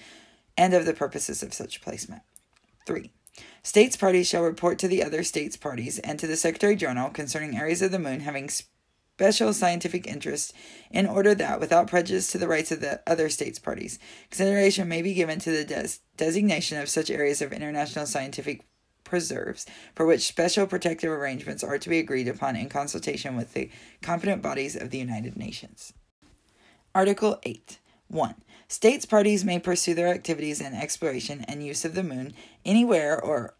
and 0.57 0.73
of 0.73 0.85
the 0.85 0.93
purposes 0.93 1.41
of 1.41 1.53
such 1.53 1.81
placement. 1.81 2.21
3. 2.85 3.09
States 3.63 3.95
parties 3.95 4.27
shall 4.27 4.43
report 4.43 4.77
to 4.77 4.87
the 4.89 5.01
other 5.01 5.23
states 5.23 5.55
parties 5.55 5.99
and 5.99 6.19
to 6.19 6.27
the 6.27 6.35
Secretary 6.35 6.75
General 6.75 7.09
concerning 7.09 7.57
areas 7.57 7.81
of 7.81 7.91
the 7.91 7.97
moon 7.97 8.19
having 8.19 8.49
special 9.23 9.53
scientific 9.53 10.05
interest 10.05 10.53
in 10.91 11.07
order 11.07 11.33
that, 11.33 11.57
without 11.57 11.87
prejudice 11.87 12.29
to 12.29 12.37
the 12.37 12.47
rights 12.47 12.73
of 12.73 12.81
the 12.81 13.01
other 13.07 13.29
states 13.29 13.57
parties, 13.57 13.97
consideration 14.29 14.85
may 14.85 15.01
be 15.01 15.13
given 15.13 15.39
to 15.39 15.49
the 15.49 15.63
des- 15.63 15.99
designation 16.17 16.77
of 16.77 16.89
such 16.89 17.09
areas 17.09 17.41
of 17.41 17.53
international 17.53 18.05
scientific 18.05 18.65
preserves 19.05 19.65
for 19.95 20.05
which 20.05 20.27
special 20.27 20.67
protective 20.67 21.09
arrangements 21.09 21.63
are 21.63 21.77
to 21.77 21.87
be 21.87 21.99
agreed 21.99 22.27
upon 22.27 22.57
in 22.57 22.67
consultation 22.67 23.37
with 23.37 23.53
the 23.53 23.69
competent 24.01 24.41
bodies 24.41 24.75
of 24.75 24.89
the 24.89 24.97
United 24.97 25.37
Nations. 25.37 25.93
Article 26.93 27.39
8. 27.43 27.79
1. 28.09 28.35
States 28.67 29.05
parties 29.05 29.45
may 29.45 29.57
pursue 29.57 29.93
their 29.93 30.09
activities 30.09 30.59
in 30.59 30.73
exploration 30.73 31.45
and 31.47 31.63
use 31.63 31.85
of 31.85 31.95
the 31.95 32.03
moon 32.03 32.33
anywhere 32.65 33.17
or 33.17 33.55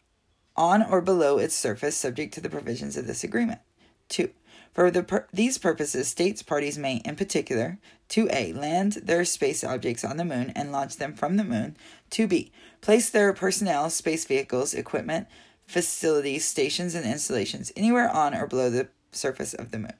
on 0.57 0.83
or 0.83 0.99
below 0.99 1.37
its 1.37 1.55
surface 1.55 1.95
subject 1.95 2.33
to 2.33 2.41
the 2.41 2.49
provisions 2.49 2.97
of 2.97 3.07
this 3.07 3.23
agreement. 3.23 3.61
2. 4.09 4.29
For 4.73 4.89
the 4.89 5.03
pur- 5.03 5.27
these 5.31 5.57
purposes, 5.57 6.07
states 6.07 6.41
parties 6.41 6.77
may, 6.77 6.97
in 7.05 7.15
particular, 7.15 7.79
2a, 8.09 8.55
land 8.55 8.93
their 9.03 9.23
space 9.23 9.63
objects 9.63 10.03
on 10.03 10.17
the 10.17 10.25
moon 10.25 10.51
and 10.55 10.71
launch 10.71 10.97
them 10.97 11.13
from 11.13 11.37
the 11.37 11.43
moon, 11.43 11.77
2b, 12.11 12.51
place 12.81 13.09
their 13.09 13.33
personnel, 13.33 13.89
space 13.89 14.25
vehicles, 14.25 14.73
equipment, 14.73 15.27
facilities, 15.67 16.45
stations, 16.45 16.95
and 16.95 17.05
installations 17.05 17.71
anywhere 17.75 18.09
on 18.09 18.35
or 18.35 18.47
below 18.47 18.69
the 18.69 18.89
surface 19.11 19.53
of 19.53 19.71
the 19.71 19.79
moon. 19.79 19.93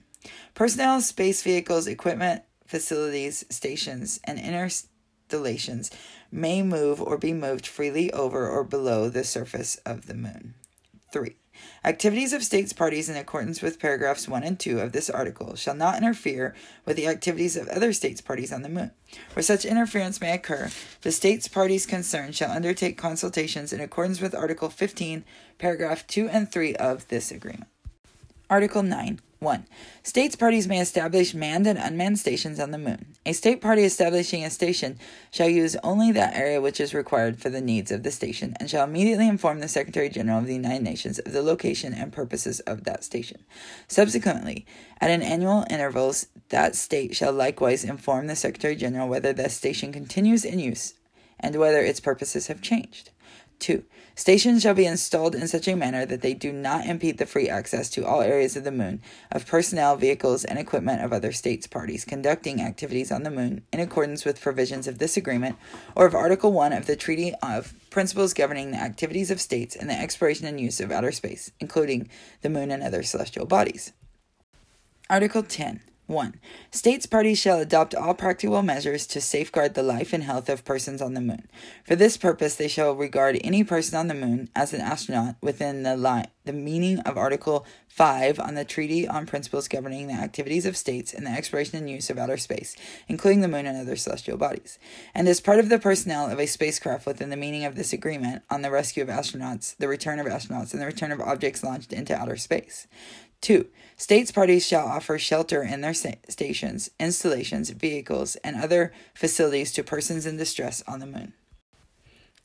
Personnel, 0.53 1.01
space 1.01 1.43
vehicles, 1.43 1.87
equipment, 1.87 2.43
facilities, 2.65 3.45
stations, 3.49 4.19
and 4.23 4.39
installations 4.39 5.91
may 6.31 6.63
move 6.63 7.01
or 7.01 7.17
be 7.17 7.33
moved 7.33 7.67
freely 7.67 8.11
over 8.11 8.47
or 8.49 8.63
below 8.63 9.09
the 9.09 9.23
surface 9.23 9.75
of 9.85 10.07
the 10.07 10.15
moon. 10.15 10.55
3. 11.11 11.35
Activities 11.83 12.33
of 12.33 12.43
states 12.43 12.73
parties 12.73 13.09
in 13.09 13.15
accordance 13.15 13.61
with 13.61 13.79
paragraphs 13.79 14.27
1 14.27 14.43
and 14.43 14.59
2 14.59 14.79
of 14.79 14.91
this 14.91 15.09
article 15.09 15.55
shall 15.55 15.75
not 15.75 15.97
interfere 15.97 16.55
with 16.85 16.97
the 16.97 17.07
activities 17.07 17.55
of 17.55 17.67
other 17.67 17.93
states 17.93 18.21
parties 18.21 18.51
on 18.51 18.61
the 18.61 18.69
moon. 18.69 18.91
Where 19.33 19.43
such 19.43 19.65
interference 19.65 20.21
may 20.21 20.33
occur, 20.33 20.69
the 21.01 21.11
states 21.11 21.47
parties 21.47 21.85
concerned 21.85 22.35
shall 22.35 22.51
undertake 22.51 22.97
consultations 22.97 23.73
in 23.73 23.81
accordance 23.81 24.21
with 24.21 24.35
Article 24.35 24.69
15, 24.69 25.23
paragraph 25.57 26.07
2 26.07 26.29
and 26.29 26.51
3 26.51 26.75
of 26.75 27.07
this 27.09 27.31
agreement. 27.31 27.67
Article 28.49 28.83
9 28.83 29.19
1. 29.43 29.65
States 30.01 30.35
parties 30.35 30.67
may 30.67 30.79
establish 30.79 31.33
manned 31.33 31.67
and 31.67 31.77
unmanned 31.77 32.17
stations 32.17 32.59
on 32.59 32.71
the 32.71 32.77
moon. 32.77 33.13
A 33.25 33.33
state 33.33 33.61
party 33.61 33.83
establishing 33.83 34.43
a 34.43 34.49
station 34.49 34.97
shall 35.31 35.49
use 35.49 35.75
only 35.83 36.11
that 36.11 36.35
area 36.35 36.59
which 36.61 36.79
is 36.79 36.93
required 36.93 37.39
for 37.39 37.49
the 37.49 37.61
needs 37.61 37.91
of 37.91 38.03
the 38.03 38.11
station 38.11 38.55
and 38.59 38.69
shall 38.69 38.83
immediately 38.83 39.27
inform 39.27 39.59
the 39.59 39.67
Secretary 39.67 40.09
General 40.09 40.39
of 40.39 40.47
the 40.47 40.55
United 40.55 40.83
Nations 40.83 41.19
of 41.19 41.31
the 41.31 41.41
location 41.41 41.93
and 41.93 42.11
purposes 42.11 42.59
of 42.61 42.83
that 42.85 43.03
station. 43.03 43.43
Subsequently, 43.87 44.65
at 44.99 45.11
an 45.11 45.21
annual 45.21 45.65
intervals, 45.69 46.27
that 46.49 46.75
state 46.75 47.15
shall 47.15 47.33
likewise 47.33 47.83
inform 47.83 48.27
the 48.27 48.35
Secretary 48.35 48.75
General 48.75 49.07
whether 49.07 49.33
the 49.33 49.49
station 49.49 49.91
continues 49.91 50.45
in 50.45 50.59
use 50.59 50.93
and 51.39 51.55
whether 51.57 51.79
its 51.79 51.99
purposes 51.99 52.47
have 52.47 52.61
changed. 52.61 53.09
2. 53.59 53.83
Stations 54.15 54.61
shall 54.61 54.75
be 54.75 54.85
installed 54.85 55.33
in 55.33 55.47
such 55.47 55.67
a 55.67 55.75
manner 55.75 56.05
that 56.05 56.21
they 56.21 56.35
do 56.35 56.51
not 56.51 56.85
impede 56.85 57.17
the 57.17 57.25
free 57.25 57.49
access 57.49 57.89
to 57.89 58.05
all 58.05 58.21
areas 58.21 58.55
of 58.55 58.63
the 58.63 58.71
moon 58.71 59.01
of 59.31 59.47
personnel, 59.47 59.95
vehicles, 59.95 60.45
and 60.45 60.59
equipment 60.59 61.01
of 61.01 61.11
other 61.11 61.31
states 61.31 61.65
parties 61.65 62.05
conducting 62.05 62.61
activities 62.61 63.11
on 63.11 63.23
the 63.23 63.31
moon 63.31 63.63
in 63.73 63.79
accordance 63.79 64.23
with 64.23 64.39
provisions 64.39 64.87
of 64.87 64.99
this 64.99 65.17
agreement 65.17 65.55
or 65.95 66.05
of 66.05 66.13
Article 66.13 66.51
1 66.51 66.73
of 66.73 66.85
the 66.85 66.95
Treaty 66.95 67.33
of 67.41 67.73
Principles 67.89 68.35
Governing 68.35 68.69
the 68.71 68.77
Activities 68.77 69.31
of 69.31 69.41
States 69.41 69.75
and 69.75 69.89
the 69.89 69.99
Exploration 69.99 70.45
and 70.45 70.61
Use 70.61 70.79
of 70.79 70.91
Outer 70.91 71.11
Space, 71.11 71.51
including 71.59 72.07
the 72.41 72.49
moon 72.49 72.69
and 72.69 72.83
other 72.83 73.01
celestial 73.01 73.47
bodies. 73.47 73.93
Article 75.09 75.41
10. 75.41 75.81
1. 76.07 76.39
States 76.69 77.05
parties 77.05 77.39
shall 77.39 77.59
adopt 77.59 77.95
all 77.95 78.13
practical 78.13 78.61
measures 78.61 79.07
to 79.07 79.21
safeguard 79.21 79.73
the 79.73 79.83
life 79.83 80.11
and 80.11 80.23
health 80.23 80.49
of 80.49 80.65
persons 80.65 81.01
on 81.01 81.13
the 81.13 81.21
moon. 81.21 81.47
For 81.85 81.95
this 81.95 82.17
purpose, 82.17 82.55
they 82.55 82.67
shall 82.67 82.93
regard 82.93 83.39
any 83.41 83.63
person 83.63 83.97
on 83.97 84.07
the 84.07 84.13
moon 84.13 84.49
as 84.53 84.73
an 84.73 84.81
astronaut 84.81 85.35
within 85.41 85.83
the, 85.83 85.95
li- 85.95 86.25
the 86.43 86.53
meaning 86.53 86.99
of 86.99 87.17
Article 87.17 87.65
5 87.87 88.39
on 88.39 88.55
the 88.55 88.65
Treaty 88.65 89.07
on 89.07 89.25
Principles 89.25 89.67
Governing 89.67 90.07
the 90.07 90.13
Activities 90.13 90.65
of 90.65 90.75
States 90.75 91.13
and 91.13 91.25
the 91.25 91.31
Exploration 91.31 91.77
and 91.77 91.89
Use 91.89 92.09
of 92.09 92.17
Outer 92.17 92.37
Space, 92.37 92.75
including 93.07 93.41
the 93.41 93.47
moon 93.47 93.65
and 93.65 93.77
other 93.77 93.95
celestial 93.95 94.37
bodies. 94.37 94.79
And 95.15 95.27
as 95.27 95.39
part 95.39 95.59
of 95.59 95.69
the 95.69 95.79
personnel 95.79 96.29
of 96.29 96.39
a 96.39 96.47
spacecraft 96.47 97.05
within 97.05 97.29
the 97.29 97.37
meaning 97.37 97.63
of 97.63 97.75
this 97.75 97.93
agreement 97.93 98.43
on 98.49 98.61
the 98.61 98.71
rescue 98.71 99.03
of 99.03 99.09
astronauts, 99.09 99.77
the 99.77 99.87
return 99.87 100.19
of 100.19 100.25
astronauts, 100.25 100.73
and 100.73 100.81
the 100.81 100.87
return 100.87 101.11
of 101.11 101.21
objects 101.21 101.63
launched 101.63 101.93
into 101.93 102.15
outer 102.15 102.35
space. 102.35 102.87
2. 103.43 103.67
States 103.97 104.31
parties 104.31 104.65
shall 104.65 104.87
offer 104.87 105.19
shelter 105.19 105.61
in 105.61 105.81
their 105.81 105.93
stations, 105.93 106.89
installations, 106.99 107.69
vehicles, 107.69 108.35
and 108.37 108.55
other 108.55 108.91
facilities 109.13 109.71
to 109.73 109.83
persons 109.83 110.25
in 110.25 110.37
distress 110.37 110.81
on 110.87 110.99
the 110.99 111.05
moon. 111.05 111.33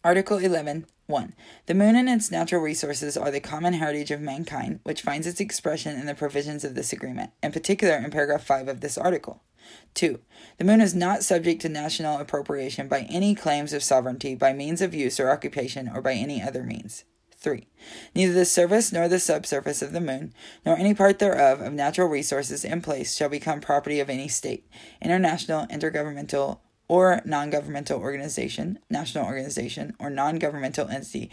Article 0.04 0.38
11. 0.38 0.86
1. 1.06 1.34
The 1.66 1.74
moon 1.74 1.96
and 1.96 2.08
its 2.08 2.30
natural 2.30 2.60
resources 2.60 3.16
are 3.16 3.30
the 3.30 3.40
common 3.40 3.74
heritage 3.74 4.10
of 4.10 4.20
mankind, 4.20 4.80
which 4.82 5.00
finds 5.00 5.26
its 5.26 5.40
expression 5.40 5.98
in 5.98 6.06
the 6.06 6.14
provisions 6.14 6.64
of 6.64 6.74
this 6.74 6.92
agreement, 6.92 7.30
in 7.42 7.52
particular 7.52 7.94
in 7.94 8.10
paragraph 8.10 8.44
5 8.44 8.68
of 8.68 8.80
this 8.80 8.98
article. 8.98 9.42
2. 9.94 10.18
The 10.58 10.64
moon 10.64 10.80
is 10.80 10.94
not 10.94 11.22
subject 11.22 11.62
to 11.62 11.68
national 11.68 12.18
appropriation 12.18 12.88
by 12.88 13.06
any 13.08 13.34
claims 13.34 13.72
of 13.72 13.82
sovereignty 13.82 14.34
by 14.34 14.52
means 14.52 14.82
of 14.82 14.94
use 14.94 15.18
or 15.18 15.30
occupation 15.30 15.88
or 15.88 16.02
by 16.02 16.12
any 16.12 16.42
other 16.42 16.62
means. 16.62 17.04
3. 17.48 17.66
Neither 18.14 18.34
the 18.34 18.44
surface 18.44 18.92
nor 18.92 19.08
the 19.08 19.18
subsurface 19.18 19.80
of 19.80 19.92
the 19.92 20.02
moon, 20.02 20.34
nor 20.66 20.76
any 20.76 20.92
part 20.92 21.18
thereof 21.18 21.62
of 21.62 21.72
natural 21.72 22.06
resources 22.06 22.62
in 22.62 22.82
place, 22.82 23.16
shall 23.16 23.30
become 23.30 23.62
property 23.62 24.00
of 24.00 24.10
any 24.10 24.28
state, 24.28 24.68
international, 25.00 25.66
intergovernmental, 25.68 26.58
or 26.88 27.22
non 27.24 27.48
governmental 27.48 28.00
organization, 28.00 28.78
national 28.90 29.24
organization, 29.24 29.94
or 29.98 30.10
non 30.10 30.38
governmental 30.38 30.88
entity, 30.88 31.30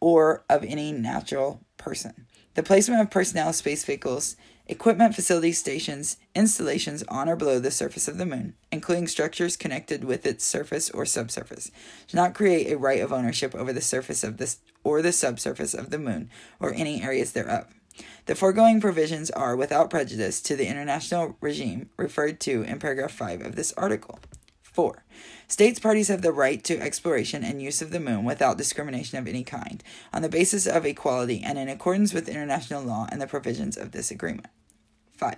or 0.00 0.44
of 0.50 0.64
any 0.64 0.90
natural 0.90 1.60
person. 1.76 2.26
The 2.54 2.64
placement 2.64 3.00
of 3.00 3.10
personnel, 3.12 3.52
space 3.52 3.84
vehicles, 3.84 4.34
equipment, 4.68 5.14
facilities, 5.14 5.58
stations, 5.58 6.16
installations 6.34 7.02
on 7.04 7.28
or 7.28 7.36
below 7.36 7.58
the 7.58 7.70
surface 7.70 8.08
of 8.08 8.18
the 8.18 8.26
moon, 8.26 8.54
including 8.72 9.06
structures 9.06 9.56
connected 9.56 10.04
with 10.04 10.26
its 10.26 10.44
surface 10.44 10.90
or 10.90 11.06
subsurface, 11.06 11.70
should 12.06 12.16
not 12.16 12.34
create 12.34 12.70
a 12.70 12.78
right 12.78 13.00
of 13.00 13.12
ownership 13.12 13.54
over 13.54 13.72
the 13.72 13.80
surface 13.80 14.24
of 14.24 14.38
this 14.38 14.58
or 14.82 15.02
the 15.02 15.12
subsurface 15.12 15.74
of 15.74 15.90
the 15.90 15.98
moon 15.98 16.30
or 16.60 16.72
any 16.74 17.02
areas 17.02 17.32
thereof. 17.32 17.66
The 18.26 18.34
foregoing 18.34 18.80
provisions 18.80 19.30
are 19.30 19.56
without 19.56 19.90
prejudice 19.90 20.40
to 20.42 20.56
the 20.56 20.66
international 20.66 21.36
regime 21.40 21.90
referred 21.96 22.40
to 22.40 22.62
in 22.62 22.78
paragraph 22.78 23.12
5 23.12 23.40
of 23.40 23.56
this 23.56 23.72
article. 23.74 24.18
4. 24.76 25.04
States 25.48 25.78
parties 25.78 26.08
have 26.08 26.20
the 26.20 26.32
right 26.32 26.62
to 26.64 26.78
exploration 26.78 27.42
and 27.42 27.62
use 27.62 27.80
of 27.80 27.92
the 27.92 27.98
moon 27.98 28.26
without 28.26 28.58
discrimination 28.58 29.18
of 29.18 29.26
any 29.26 29.42
kind, 29.42 29.82
on 30.12 30.20
the 30.20 30.28
basis 30.28 30.66
of 30.66 30.84
equality 30.84 31.42
and 31.42 31.56
in 31.56 31.70
accordance 31.70 32.12
with 32.12 32.28
international 32.28 32.82
law 32.82 33.06
and 33.10 33.22
the 33.22 33.26
provisions 33.26 33.78
of 33.78 33.92
this 33.92 34.10
agreement. 34.10 34.48
5. 35.14 35.36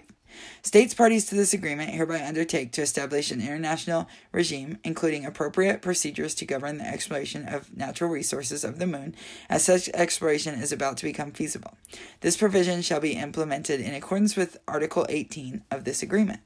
States 0.62 0.92
parties 0.92 1.24
to 1.26 1.36
this 1.36 1.54
agreement 1.54 1.90
hereby 1.90 2.20
undertake 2.20 2.72
to 2.72 2.82
establish 2.82 3.30
an 3.30 3.40
international 3.40 4.08
regime, 4.32 4.78
including 4.82 5.24
appropriate 5.24 5.82
procedures 5.82 6.34
to 6.34 6.44
govern 6.44 6.78
the 6.78 6.88
exploration 6.88 7.46
of 7.46 7.76
natural 7.76 8.10
resources 8.10 8.64
of 8.64 8.80
the 8.80 8.88
moon, 8.88 9.14
as 9.48 9.64
such 9.64 9.88
exploration 9.90 10.60
is 10.60 10.72
about 10.72 10.96
to 10.96 11.04
become 11.04 11.30
feasible. 11.30 11.74
This 12.22 12.36
provision 12.36 12.82
shall 12.82 12.98
be 12.98 13.12
implemented 13.12 13.80
in 13.80 13.94
accordance 13.94 14.34
with 14.34 14.58
Article 14.66 15.06
18 15.08 15.62
of 15.70 15.84
this 15.84 16.02
agreement. 16.02 16.40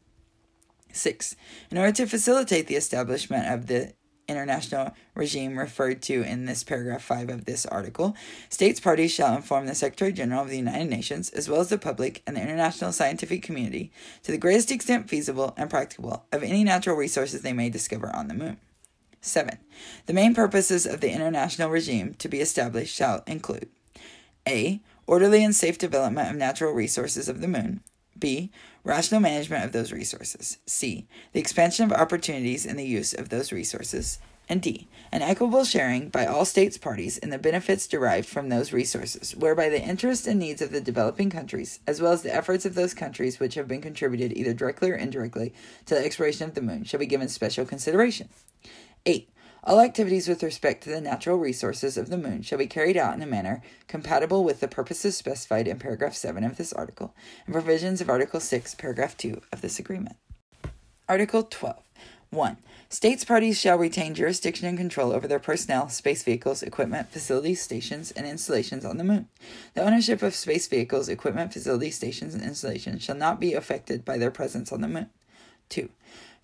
6. 0.93 1.37
In 1.71 1.79
order 1.79 1.93
to 1.93 2.07
facilitate 2.07 2.67
the 2.67 2.77
establishment 2.77 3.47
of 3.49 3.67
the 3.67 3.95
international 4.29 4.95
regime 5.15 5.59
referred 5.59 6.01
to 6.03 6.23
in 6.23 6.47
this 6.47 6.65
paragraph 6.65 7.03
5 7.03 7.29
of 7.29 7.45
this 7.45 7.67
article, 7.67 8.17
states 8.49 8.81
parties 8.81 9.13
shall 9.13 9.37
inform 9.37 9.67
the 9.67 9.75
Secretary 9.75 10.13
General 10.13 10.43
of 10.43 10.49
the 10.49 10.57
United 10.57 10.89
Nations, 10.89 11.31
as 11.31 11.49
well 11.49 11.61
as 11.61 11.69
the 11.69 11.79
public 11.79 12.23
and 12.27 12.37
the 12.37 12.41
international 12.41 12.93
scientific 12.93 13.43
community, 13.43 13.93
to 14.23 14.33
the 14.33 14.39
greatest 14.39 14.71
extent 14.71 15.09
feasible 15.09 15.55
and 15.57 15.69
practicable, 15.69 16.25
of 16.33 16.43
any 16.43 16.65
natural 16.65 16.97
resources 16.97 17.43
they 17.43 17.53
may 17.53 17.69
discover 17.69 18.15
on 18.15 18.29
the 18.29 18.35
moon. 18.35 18.59
7. 19.21 19.59
The 20.07 20.13
main 20.13 20.35
purposes 20.35 20.85
of 20.87 21.01
the 21.01 21.13
international 21.13 21.71
regime 21.71 22.15
to 22.15 22.29
be 22.29 22.41
established 22.41 22.95
shall 22.95 23.23
include 23.27 23.69
A. 24.49 24.81
Orderly 25.07 25.45
and 25.45 25.55
safe 25.55 25.79
development 25.79 26.31
of 26.31 26.37
natural 26.37 26.73
resources 26.73 27.29
of 27.29 27.41
the 27.41 27.49
moon. 27.49 27.83
B. 28.19 28.53
Rational 28.85 29.21
management 29.21 29.65
of 29.65 29.73
those 29.73 29.93
resources. 29.93 30.59
C. 30.67 31.07
The 31.33 31.41
expansion 31.41 31.85
of 31.85 31.93
opportunities 31.93 32.67
in 32.67 32.77
the 32.77 32.85
use 32.85 33.13
of 33.13 33.29
those 33.29 33.53
resources. 33.53 34.19
And 34.49 34.61
D. 34.61 34.89
An 35.13 35.23
equitable 35.23 35.65
sharing 35.65 36.09
by 36.09 36.27
all 36.27 36.45
states 36.45 36.77
parties 36.77 37.17
in 37.17 37.31
the 37.31 37.39
benefits 37.39 37.87
derived 37.87 38.29
from 38.29 38.49
those 38.49 38.73
resources, 38.73 39.37
whereby 39.37 39.69
the 39.69 39.81
interests 39.81 40.27
and 40.27 40.41
needs 40.41 40.61
of 40.61 40.73
the 40.73 40.81
developing 40.81 41.31
countries, 41.31 41.79
as 41.87 42.03
well 42.03 42.13
as 42.13 42.23
the 42.23 42.35
efforts 42.35 42.67
of 42.67 42.75
those 42.75 42.93
countries 42.93 43.39
which 43.39 43.55
have 43.55 43.69
been 43.69 43.81
contributed 43.81 44.37
either 44.37 44.53
directly 44.53 44.91
or 44.91 44.97
indirectly 44.97 45.55
to 45.87 45.95
the 45.95 46.05
exploration 46.05 46.49
of 46.49 46.55
the 46.55 46.61
moon, 46.61 46.83
shall 46.83 46.99
be 46.99 47.07
given 47.07 47.29
special 47.29 47.65
consideration. 47.65 48.31
8. 49.07 49.29
All 49.65 49.81
activities 49.81 50.27
with 50.27 50.43
respect 50.43 50.83
to 50.85 50.91
the 50.91 51.01
natural 51.01 51.39
resources 51.39 51.97
of 51.97 52.09
the 52.09 52.19
moon 52.19 52.43
shall 52.43 52.59
be 52.59 52.67
carried 52.67 52.97
out 52.97 53.15
in 53.15 53.23
a 53.23 53.27
manner 53.27 53.63
compatible 53.87 54.43
with 54.43 54.59
the 54.59 54.67
purposes 54.67 55.17
specified 55.17 55.69
in 55.69 55.79
paragraph 55.79 56.15
7 56.15 56.43
of 56.43 56.57
this 56.57 56.73
article 56.73 57.15
and 57.47 57.55
provisions 57.55 58.01
of 58.01 58.11
Article 58.11 58.41
6, 58.41 58.75
paragraph 58.75 59.17
2 59.17 59.41
of 59.53 59.61
this 59.61 59.79
agreement. 59.79 60.17
Article 61.09 61.45
12. 61.45 61.77
1. 62.31 62.57
States 62.89 63.25
parties 63.25 63.61
shall 63.61 63.79
retain 63.79 64.15
jurisdiction 64.15 64.67
and 64.67 64.79
control 64.79 65.13
over 65.13 65.29
their 65.29 65.39
personnel, 65.39 65.89
space 65.89 66.23
vehicles, 66.25 66.63
equipment, 66.63 67.13
facilities, 67.13 67.61
stations, 67.63 68.11
and 68.11 68.27
installations 68.27 68.85
on 68.85 68.97
the 68.97 69.05
moon. 69.05 69.29
The 69.75 69.83
ownership 69.83 70.23
of 70.23 70.35
space 70.35 70.67
vehicles, 70.67 71.09
equipment, 71.09 71.53
facilities, 71.53 71.95
stations, 71.95 72.35
and 72.35 72.43
installations 72.43 73.03
shall 73.03 73.17
not 73.17 73.39
be 73.39 73.53
affected 73.55 74.05
by 74.05 74.19
their 74.19 74.31
presence 74.31 74.73
on 74.73 74.81
the 74.81 74.89
moon. 74.89 75.11
2. 75.69 75.89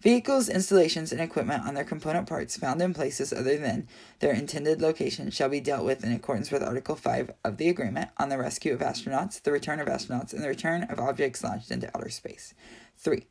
Vehicles, 0.00 0.48
installations, 0.48 1.10
and 1.10 1.20
equipment 1.20 1.66
on 1.66 1.74
their 1.74 1.84
component 1.84 2.28
parts 2.28 2.56
found 2.56 2.80
in 2.80 2.94
places 2.94 3.32
other 3.32 3.56
than 3.56 3.88
their 4.20 4.32
intended 4.32 4.80
location 4.80 5.28
shall 5.30 5.48
be 5.48 5.60
dealt 5.60 5.84
with 5.84 6.04
in 6.04 6.12
accordance 6.12 6.52
with 6.52 6.62
Article 6.62 6.94
5 6.94 7.32
of 7.44 7.56
the 7.56 7.68
Agreement 7.68 8.10
on 8.16 8.28
the 8.28 8.38
rescue 8.38 8.72
of 8.72 8.80
astronauts, 8.80 9.42
the 9.42 9.50
return 9.50 9.80
of 9.80 9.88
astronauts, 9.88 10.32
and 10.32 10.44
the 10.44 10.48
return 10.48 10.84
of 10.84 11.00
objects 11.00 11.42
launched 11.42 11.72
into 11.72 11.90
outer 11.96 12.10
space. 12.10 12.54
3. 12.98 13.26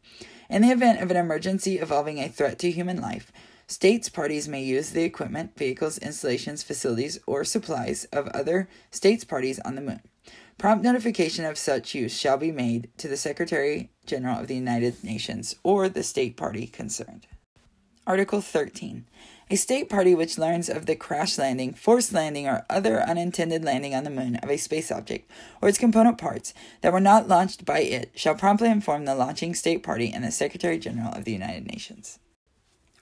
In 0.50 0.62
the 0.62 0.72
event 0.72 1.02
of 1.02 1.10
an 1.10 1.16
emergency 1.16 1.80
involving 1.80 2.20
a 2.20 2.28
threat 2.28 2.60
to 2.60 2.72
human 2.72 3.00
life, 3.00 3.32
States 3.70 4.08
parties 4.08 4.48
may 4.48 4.64
use 4.64 4.92
the 4.92 5.04
equipment, 5.04 5.58
vehicles, 5.58 5.98
installations, 5.98 6.64
facilities, 6.64 7.20
or 7.28 7.44
supplies 7.44 8.06
of 8.14 8.30
other 8.30 8.70
states 8.92 9.26
parties 9.26 9.60
on 9.66 9.76
the 9.76 9.82
moon. 9.82 10.00
Prompt 10.58 10.86
notification 10.86 11.44
of 11.44 11.58
such 11.58 11.94
use 11.94 12.18
shall 12.18 12.38
be 12.38 12.50
made 12.50 12.90
to 12.98 13.10
the 13.10 13.18
Secretary 13.18 13.92
General 14.08 14.40
of 14.40 14.48
the 14.48 14.56
United 14.56 15.04
Nations 15.04 15.56
or 15.64 15.88
the 15.88 16.02
state 16.02 16.36
party 16.36 16.66
concerned. 16.66 17.28
Article 18.08 18.40
13. 18.40 19.06
A 19.50 19.56
state 19.56 19.90
party 19.90 20.16
which 20.16 20.38
learns 20.38 20.70
of 20.70 20.86
the 20.86 20.96
crash 20.96 21.38
landing, 21.38 21.74
forced 21.74 22.14
landing, 22.14 22.48
or 22.48 22.66
other 22.70 23.02
unintended 23.02 23.64
landing 23.64 23.94
on 23.94 24.06
the 24.06 24.10
moon 24.10 24.38
of 24.38 24.50
a 24.50 24.58
space 24.58 24.92
object 24.92 25.30
or 25.62 25.70
its 25.70 25.78
component 25.78 26.18
parts 26.18 26.54
that 26.82 26.94
were 26.94 27.02
not 27.02 27.28
launched 27.28 27.66
by 27.66 27.80
it 27.80 28.12
shall 28.16 28.36
promptly 28.36 28.70
inform 28.70 29.06
the 29.06 29.16
launching 29.16 29.54
state 29.54 29.84
party 29.84 30.12
and 30.14 30.24
the 30.24 30.32
Secretary 30.32 30.80
General 30.80 31.14
of 31.14 31.26
the 31.26 31.34
United 31.34 31.68
Nations. 31.68 32.20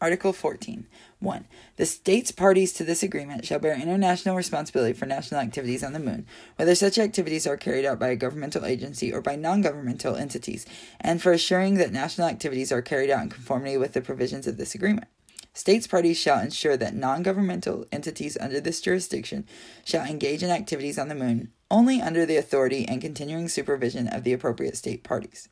Article 0.01 0.33
14. 0.33 0.87
1. 1.25 1.45
The 1.75 1.85
states 1.85 2.31
parties 2.31 2.71
to 2.73 2.85
this 2.85 3.03
agreement 3.03 3.45
shall 3.45 3.59
bear 3.59 3.77
international 3.77 4.37
responsibility 4.37 4.93
for 4.93 5.05
national 5.05 5.41
activities 5.41 5.83
on 5.83 5.91
the 5.91 5.99
moon, 5.99 6.25
whether 6.55 6.75
such 6.75 6.97
activities 6.97 7.45
are 7.45 7.57
carried 7.57 7.85
out 7.85 7.99
by 7.99 8.07
a 8.07 8.15
governmental 8.15 8.65
agency 8.65 9.11
or 9.11 9.19
by 9.21 9.35
non 9.35 9.61
governmental 9.61 10.15
entities, 10.15 10.65
and 11.01 11.21
for 11.21 11.33
assuring 11.33 11.73
that 11.75 11.91
national 11.91 12.29
activities 12.29 12.71
are 12.71 12.81
carried 12.81 13.09
out 13.09 13.23
in 13.23 13.29
conformity 13.29 13.75
with 13.75 13.91
the 13.91 14.01
provisions 14.01 14.47
of 14.47 14.55
this 14.55 14.73
agreement. 14.73 15.07
States 15.53 15.87
parties 15.87 16.17
shall 16.17 16.39
ensure 16.39 16.77
that 16.77 16.95
non 16.95 17.23
governmental 17.23 17.85
entities 17.91 18.37
under 18.39 18.61
this 18.61 18.79
jurisdiction 18.79 19.45
shall 19.83 20.05
engage 20.05 20.43
in 20.43 20.49
activities 20.49 20.99
on 20.99 21.09
the 21.09 21.15
moon 21.15 21.51
only 21.71 22.01
under 22.01 22.25
the 22.25 22.37
authority 22.37 22.87
and 22.87 23.01
continuing 23.01 23.47
supervision 23.47 24.07
of 24.07 24.23
the 24.23 24.33
appropriate 24.33 24.77
state 24.77 25.03
parties. 25.03 25.49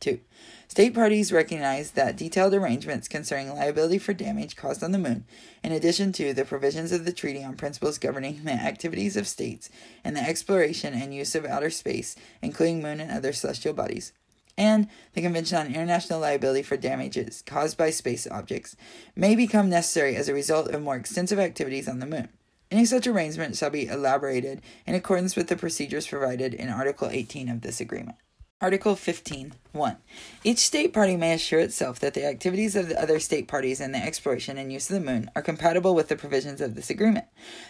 2. 0.00 0.20
State 0.68 0.94
parties 0.94 1.32
recognize 1.32 1.92
that 1.92 2.16
detailed 2.16 2.54
arrangements 2.54 3.08
concerning 3.08 3.54
liability 3.54 3.98
for 3.98 4.12
damage 4.12 4.54
caused 4.54 4.84
on 4.84 4.92
the 4.92 4.98
moon, 4.98 5.24
in 5.62 5.72
addition 5.72 6.12
to 6.12 6.34
the 6.34 6.44
provisions 6.44 6.92
of 6.92 7.04
the 7.04 7.12
Treaty 7.12 7.42
on 7.42 7.56
Principles 7.56 7.98
Governing 7.98 8.40
the 8.44 8.52
Activities 8.52 9.16
of 9.16 9.26
States 9.26 9.70
and 10.04 10.16
the 10.16 10.20
Exploration 10.20 10.94
and 10.94 11.14
Use 11.14 11.34
of 11.34 11.44
Outer 11.44 11.70
Space, 11.70 12.16
including 12.42 12.82
moon 12.82 13.00
and 13.00 13.10
other 13.10 13.32
celestial 13.32 13.72
bodies, 13.72 14.12
and 14.56 14.88
the 15.14 15.22
Convention 15.22 15.56
on 15.56 15.66
International 15.68 16.20
Liability 16.20 16.62
for 16.62 16.76
Damages 16.76 17.42
Caused 17.46 17.78
by 17.78 17.90
Space 17.90 18.26
Objects, 18.30 18.76
may 19.16 19.34
become 19.34 19.70
necessary 19.70 20.16
as 20.16 20.28
a 20.28 20.34
result 20.34 20.68
of 20.68 20.82
more 20.82 20.96
extensive 20.96 21.38
activities 21.38 21.88
on 21.88 22.00
the 22.00 22.06
moon. 22.06 22.28
Any 22.70 22.84
such 22.84 23.06
arrangement 23.06 23.56
shall 23.56 23.70
be 23.70 23.86
elaborated 23.86 24.60
in 24.86 24.94
accordance 24.94 25.36
with 25.36 25.48
the 25.48 25.56
procedures 25.56 26.06
provided 26.06 26.52
in 26.52 26.68
Article 26.68 27.08
18 27.10 27.48
of 27.48 27.62
this 27.62 27.80
agreement. 27.80 28.18
Article 28.60 28.96
15. 28.96 29.54
1. 29.72 29.96
Each 30.44 30.58
state 30.58 30.92
party 30.92 31.16
may 31.16 31.32
assure 31.32 31.60
itself 31.60 32.00
that 32.00 32.14
the 32.14 32.26
activities 32.26 32.76
of 32.76 32.88
the 32.88 33.00
other 33.00 33.20
state 33.20 33.48
parties 33.48 33.80
in 33.80 33.92
the 33.92 33.98
exploration 33.98 34.58
and 34.58 34.72
use 34.72 34.90
of 34.90 34.94
the 34.94 35.12
moon 35.12 35.30
are 35.36 35.42
compatible 35.42 35.94
with 35.94 36.08
the 36.08 36.16
provisions 36.16 36.60
of 36.60 36.74
this 36.74 36.90
agreement. 36.90 37.26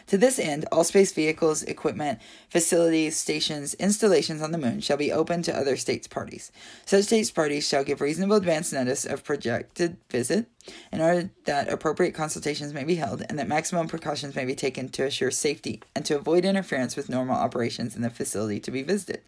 To 0.08 0.18
this 0.18 0.38
end, 0.38 0.66
all 0.70 0.84
space 0.84 1.12
vehicles, 1.12 1.62
equipment, 1.62 2.20
facilities, 2.50 3.16
stations, 3.16 3.74
installations 3.74 4.42
on 4.42 4.52
the 4.52 4.58
moon 4.58 4.80
shall 4.80 4.96
be 4.96 5.12
open 5.12 5.42
to 5.42 5.56
other 5.56 5.76
states 5.76 6.06
parties. 6.06 6.52
Such 6.84 7.04
states 7.04 7.30
parties 7.30 7.66
shall 7.66 7.84
give 7.84 8.00
reasonable 8.00 8.36
advance 8.36 8.72
notice 8.72 9.04
of 9.04 9.24
projected 9.24 9.96
visit 10.10 10.46
in 10.92 11.00
order 11.00 11.30
that 11.44 11.68
appropriate 11.68 12.14
consultations 12.14 12.72
may 12.72 12.84
be 12.84 12.96
held 12.96 13.22
and 13.28 13.38
that 13.38 13.48
maximum 13.48 13.88
precautions 13.88 14.34
may 14.34 14.44
be 14.44 14.54
taken 14.54 14.88
to 14.90 15.04
assure 15.04 15.30
safety 15.30 15.82
and 15.94 16.04
to 16.04 16.16
avoid 16.16 16.44
interference 16.44 16.96
with 16.96 17.08
normal 17.08 17.36
operations 17.36 17.96
in 17.96 18.02
the 18.02 18.10
facility 18.10 18.60
to 18.60 18.70
be 18.70 18.82
visited. 18.82 19.22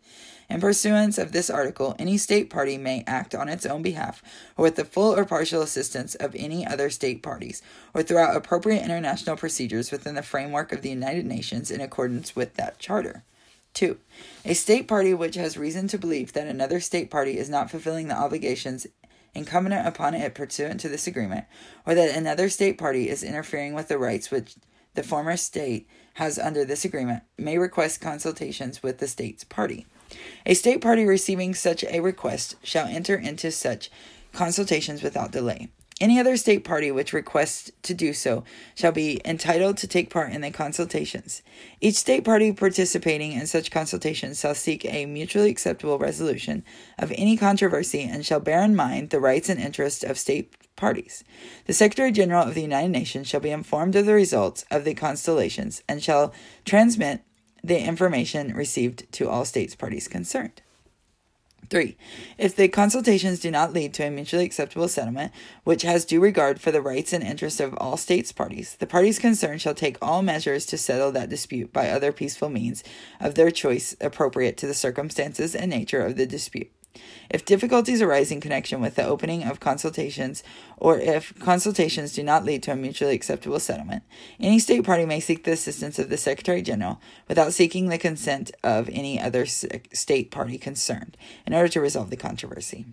In 0.50 0.60
pursuance 0.60 1.16
of 1.16 1.30
this 1.30 1.48
article, 1.48 1.94
any 1.98 2.18
state 2.18 2.50
party 2.50 2.59
may 2.78 3.04
act 3.06 3.34
on 3.34 3.48
its 3.48 3.66
own 3.66 3.82
behalf 3.82 4.22
or 4.56 4.62
with 4.62 4.76
the 4.76 4.84
full 4.84 5.14
or 5.14 5.24
partial 5.24 5.62
assistance 5.62 6.14
of 6.14 6.34
any 6.34 6.66
other 6.66 6.90
state 6.90 7.22
parties 7.22 7.62
or 7.94 8.02
throughout 8.02 8.36
appropriate 8.36 8.82
international 8.82 9.36
procedures 9.36 9.90
within 9.90 10.14
the 10.14 10.22
framework 10.22 10.72
of 10.72 10.82
the 10.82 10.90
United 10.90 11.26
Nations 11.26 11.70
in 11.70 11.80
accordance 11.80 12.36
with 12.36 12.54
that 12.54 12.78
charter. 12.78 13.24
2. 13.74 13.98
A 14.44 14.54
state 14.54 14.88
party 14.88 15.14
which 15.14 15.36
has 15.36 15.56
reason 15.56 15.86
to 15.88 15.98
believe 15.98 16.32
that 16.32 16.48
another 16.48 16.80
state 16.80 17.10
party 17.10 17.38
is 17.38 17.48
not 17.48 17.70
fulfilling 17.70 18.08
the 18.08 18.18
obligations 18.18 18.86
incumbent 19.34 19.86
upon 19.86 20.14
it 20.14 20.34
pursuant 20.34 20.80
to 20.80 20.88
this 20.88 21.06
agreement, 21.06 21.44
or 21.86 21.94
that 21.94 22.16
another 22.16 22.48
state 22.48 22.76
party 22.76 23.08
is 23.08 23.22
interfering 23.22 23.74
with 23.74 23.88
the 23.88 23.98
rights 23.98 24.30
which 24.30 24.56
the 24.94 25.02
former 25.02 25.36
state 25.36 25.88
has 26.14 26.38
under 26.38 26.64
this 26.64 26.84
agreement, 26.84 27.22
may 27.38 27.56
request 27.56 28.00
consultations 28.00 28.82
with 28.82 28.98
the 28.98 29.06
state's 29.06 29.44
party. 29.44 29.86
A 30.46 30.54
state 30.54 30.80
party 30.80 31.04
receiving 31.04 31.54
such 31.54 31.84
a 31.84 32.00
request 32.00 32.56
shall 32.62 32.86
enter 32.86 33.14
into 33.14 33.50
such 33.50 33.90
consultations 34.32 35.02
without 35.02 35.32
delay. 35.32 35.68
Any 36.00 36.18
other 36.18 36.38
state 36.38 36.64
party 36.64 36.90
which 36.90 37.12
requests 37.12 37.70
to 37.82 37.92
do 37.92 38.14
so 38.14 38.42
shall 38.74 38.90
be 38.90 39.20
entitled 39.22 39.76
to 39.76 39.86
take 39.86 40.08
part 40.08 40.32
in 40.32 40.40
the 40.40 40.50
consultations. 40.50 41.42
Each 41.78 41.96
state 41.96 42.24
party 42.24 42.54
participating 42.54 43.32
in 43.32 43.46
such 43.46 43.70
consultations 43.70 44.40
shall 44.40 44.54
seek 44.54 44.86
a 44.86 45.04
mutually 45.04 45.50
acceptable 45.50 45.98
resolution 45.98 46.64
of 46.98 47.12
any 47.16 47.36
controversy 47.36 48.00
and 48.02 48.24
shall 48.24 48.40
bear 48.40 48.62
in 48.62 48.74
mind 48.74 49.10
the 49.10 49.20
rights 49.20 49.50
and 49.50 49.60
interests 49.60 50.02
of 50.02 50.18
state 50.18 50.54
parties. 50.74 51.22
The 51.66 51.74
Secretary 51.74 52.12
General 52.12 52.48
of 52.48 52.54
the 52.54 52.62
United 52.62 52.88
Nations 52.88 53.26
shall 53.26 53.40
be 53.40 53.50
informed 53.50 53.94
of 53.94 54.06
the 54.06 54.14
results 54.14 54.64
of 54.70 54.84
the 54.84 54.94
consultations 54.94 55.82
and 55.86 56.02
shall 56.02 56.32
transmit 56.64 57.20
the 57.62 57.78
information 57.78 58.54
received 58.54 59.10
to 59.12 59.28
all 59.28 59.44
states 59.44 59.74
parties 59.74 60.08
concerned. 60.08 60.62
3. 61.70 61.96
If 62.36 62.56
the 62.56 62.66
consultations 62.66 63.38
do 63.38 63.50
not 63.50 63.72
lead 63.72 63.94
to 63.94 64.06
a 64.06 64.10
mutually 64.10 64.44
acceptable 64.44 64.88
settlement, 64.88 65.32
which 65.62 65.82
has 65.82 66.04
due 66.04 66.20
regard 66.20 66.60
for 66.60 66.72
the 66.72 66.82
rights 66.82 67.12
and 67.12 67.22
interests 67.22 67.60
of 67.60 67.74
all 67.78 67.96
states 67.96 68.32
parties, 68.32 68.74
the 68.76 68.88
parties 68.88 69.20
concerned 69.20 69.60
shall 69.60 69.74
take 69.74 69.96
all 70.02 70.20
measures 70.20 70.66
to 70.66 70.76
settle 70.76 71.12
that 71.12 71.28
dispute 71.28 71.72
by 71.72 71.88
other 71.88 72.10
peaceful 72.10 72.48
means 72.48 72.82
of 73.20 73.36
their 73.36 73.52
choice 73.52 73.94
appropriate 74.00 74.56
to 74.56 74.66
the 74.66 74.74
circumstances 74.74 75.54
and 75.54 75.70
nature 75.70 76.04
of 76.04 76.16
the 76.16 76.26
dispute. 76.26 76.72
If 77.30 77.44
difficulties 77.44 78.02
arise 78.02 78.32
in 78.32 78.40
connection 78.40 78.80
with 78.80 78.96
the 78.96 79.06
opening 79.06 79.44
of 79.44 79.60
consultations, 79.60 80.42
or 80.76 80.98
if 80.98 81.32
consultations 81.38 82.12
do 82.12 82.24
not 82.24 82.44
lead 82.44 82.62
to 82.64 82.72
a 82.72 82.76
mutually 82.76 83.14
acceptable 83.14 83.60
settlement, 83.60 84.02
any 84.40 84.58
state 84.58 84.84
party 84.84 85.06
may 85.06 85.20
seek 85.20 85.44
the 85.44 85.52
assistance 85.52 85.98
of 86.00 86.08
the 86.08 86.16
Secretary 86.16 86.60
General 86.60 87.00
without 87.28 87.52
seeking 87.52 87.88
the 87.88 87.98
consent 87.98 88.50
of 88.64 88.88
any 88.88 89.20
other 89.20 89.46
state 89.46 90.32
party 90.32 90.58
concerned 90.58 91.16
in 91.46 91.54
order 91.54 91.68
to 91.68 91.80
resolve 91.80 92.10
the 92.10 92.16
controversy. 92.16 92.86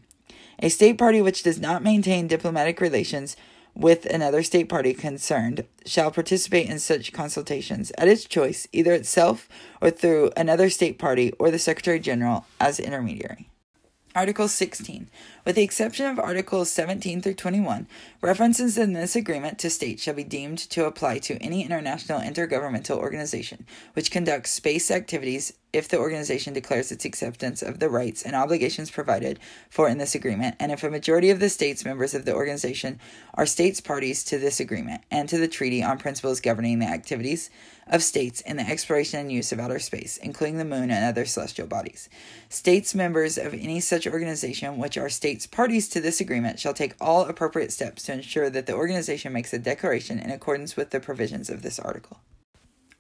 A 0.60 0.70
state 0.70 0.98
party 0.98 1.22
which 1.22 1.44
does 1.44 1.60
not 1.60 1.84
maintain 1.84 2.28
diplomatic 2.28 2.80
relations 2.80 3.36
with 3.74 4.06
another 4.08 4.42
state 4.42 4.70
party 4.70 4.94
concerned 4.94 5.66
shall 5.86 6.10
participate 6.12 6.68
in 6.68 6.80
such 6.80 7.14
consultations 7.14 7.92
at 7.98 8.08
its 8.08 8.26
choice, 8.26 8.68
either 8.72 8.92
itself 8.94 9.48
or 9.82 9.92
through 9.92 10.32
another 10.36 10.70
state 10.70 10.98
party 10.98 11.32
or 11.40 11.52
the 11.52 11.60
Secretary 11.60 12.00
General 12.00 12.46
as 12.60 12.80
intermediary. 12.80 13.50
Article 14.16 14.48
16. 14.48 15.10
With 15.46 15.56
the 15.56 15.64
exception 15.64 16.08
of 16.08 16.20
Articles 16.20 16.72
17 16.72 17.22
through 17.22 17.36
21, 17.36 17.88
references 18.22 18.78
in 18.78 18.94
this 18.94 19.16
agreement 19.16 19.60
to 19.60 19.70
states 19.70 20.04
shall 20.04 20.14
be 20.14 20.24
deemed 20.24 20.58
to 20.58 20.86
apply 20.86 21.20
to 21.20 21.38
any 21.38 21.64
international 21.64 22.22
intergovernmental 22.22 22.98
organization 22.98 23.66
which 23.94 24.12
conducts 24.12 24.52
space 24.52 24.90
activities 24.90 25.54
if 25.74 25.88
the 25.88 26.00
organization 26.00 26.54
declares 26.54 26.92
its 26.92 27.06
acceptance 27.06 27.62
of 27.62 27.80
the 27.80 27.90
rights 27.90 28.24
and 28.24 28.36
obligations 28.36 28.90
provided 28.90 29.40
for 29.70 29.90
in 29.90 29.98
this 29.98 30.16
agreement, 30.16 30.56
and 30.60 30.72
if 30.72 30.84
a 30.84 30.90
majority 30.90 31.30
of 31.30 31.40
the 31.40 31.50
states 31.50 31.84
members 31.84 32.14
of 32.14 32.26
the 32.26 32.34
organization 32.34 33.00
are 33.34 33.46
states 33.46 33.82
parties 33.82 34.24
to 34.24 34.38
this 34.38 34.60
agreement 34.60 35.02
and 35.12 35.28
to 35.30 35.38
the 35.38 35.48
Treaty 35.48 35.84
on 35.84 35.98
Principles 35.98 36.40
Governing 36.40 36.80
the 36.80 36.86
Activities 36.86 37.50
of 37.86 38.04
States 38.04 38.42
in 38.42 38.58
the 38.58 38.68
Exploration 38.68 39.20
and 39.20 39.32
Use 39.32 39.52
of 39.52 39.60
Outer 39.60 39.80
Space, 39.80 40.18
including 40.18 40.58
the 40.58 40.66
Moon 40.66 40.90
and 40.90 41.06
other 41.06 41.26
celestial 41.26 41.68
bodies. 41.68 42.10
States 42.50 42.96
members 42.96 43.38
of 43.38 43.54
any 43.54 43.80
such 43.80 44.08
organization 44.08 44.78
which 44.78 44.98
are 44.98 45.10
states 45.10 45.48
parties 45.48 45.88
to 45.90 46.02
this 46.02 46.20
agreement 46.20 46.60
shall 46.60 46.74
take 46.74 46.96
all 47.00 47.26
appropriate 47.26 47.72
steps 47.72 48.04
to 48.04 48.14
ensure 48.14 48.50
that 48.50 48.66
the 48.66 48.74
organization 48.74 49.34
makes 49.34 49.54
a 49.54 49.60
declaration 49.60 50.20
in 50.20 50.32
accordance 50.32 50.76
with 50.76 50.92
the 50.92 51.00
provisions 51.00 51.50
of 51.50 51.62
this 51.62 51.80
article. 51.80 52.20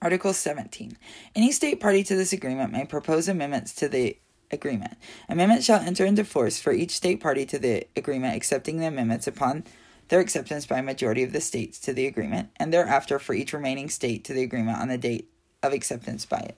Article 0.01 0.33
17. 0.33 0.97
Any 1.35 1.51
state 1.51 1.79
party 1.79 2.03
to 2.03 2.15
this 2.15 2.31
agreement 2.31 2.71
may 2.71 2.85
propose 2.85 3.27
amendments 3.27 3.73
to 3.73 3.89
the 3.89 4.17
agreement. 4.51 4.93
Amendments 5.27 5.65
shall 5.65 5.81
enter 5.81 6.05
into 6.05 6.23
force 6.23 6.59
for 6.59 6.71
each 6.71 6.91
state 6.91 7.19
party 7.19 7.45
to 7.47 7.57
the 7.57 7.85
agreement 7.95 8.35
accepting 8.35 8.77
the 8.77 8.85
amendments 8.85 9.27
upon 9.27 9.63
their 10.09 10.19
acceptance 10.19 10.65
by 10.65 10.77
a 10.79 10.83
majority 10.83 11.23
of 11.23 11.33
the 11.33 11.41
states 11.41 11.79
to 11.79 11.93
the 11.93 12.07
agreement, 12.07 12.49
and 12.57 12.71
thereafter 12.71 13.19
for 13.19 13.33
each 13.33 13.51
remaining 13.51 13.89
state 13.89 14.23
to 14.23 14.33
the 14.33 14.43
agreement 14.43 14.77
on 14.77 14.87
the 14.87 14.97
date 14.97 15.29
of 15.61 15.73
acceptance 15.73 16.25
by 16.25 16.37
it. 16.37 16.57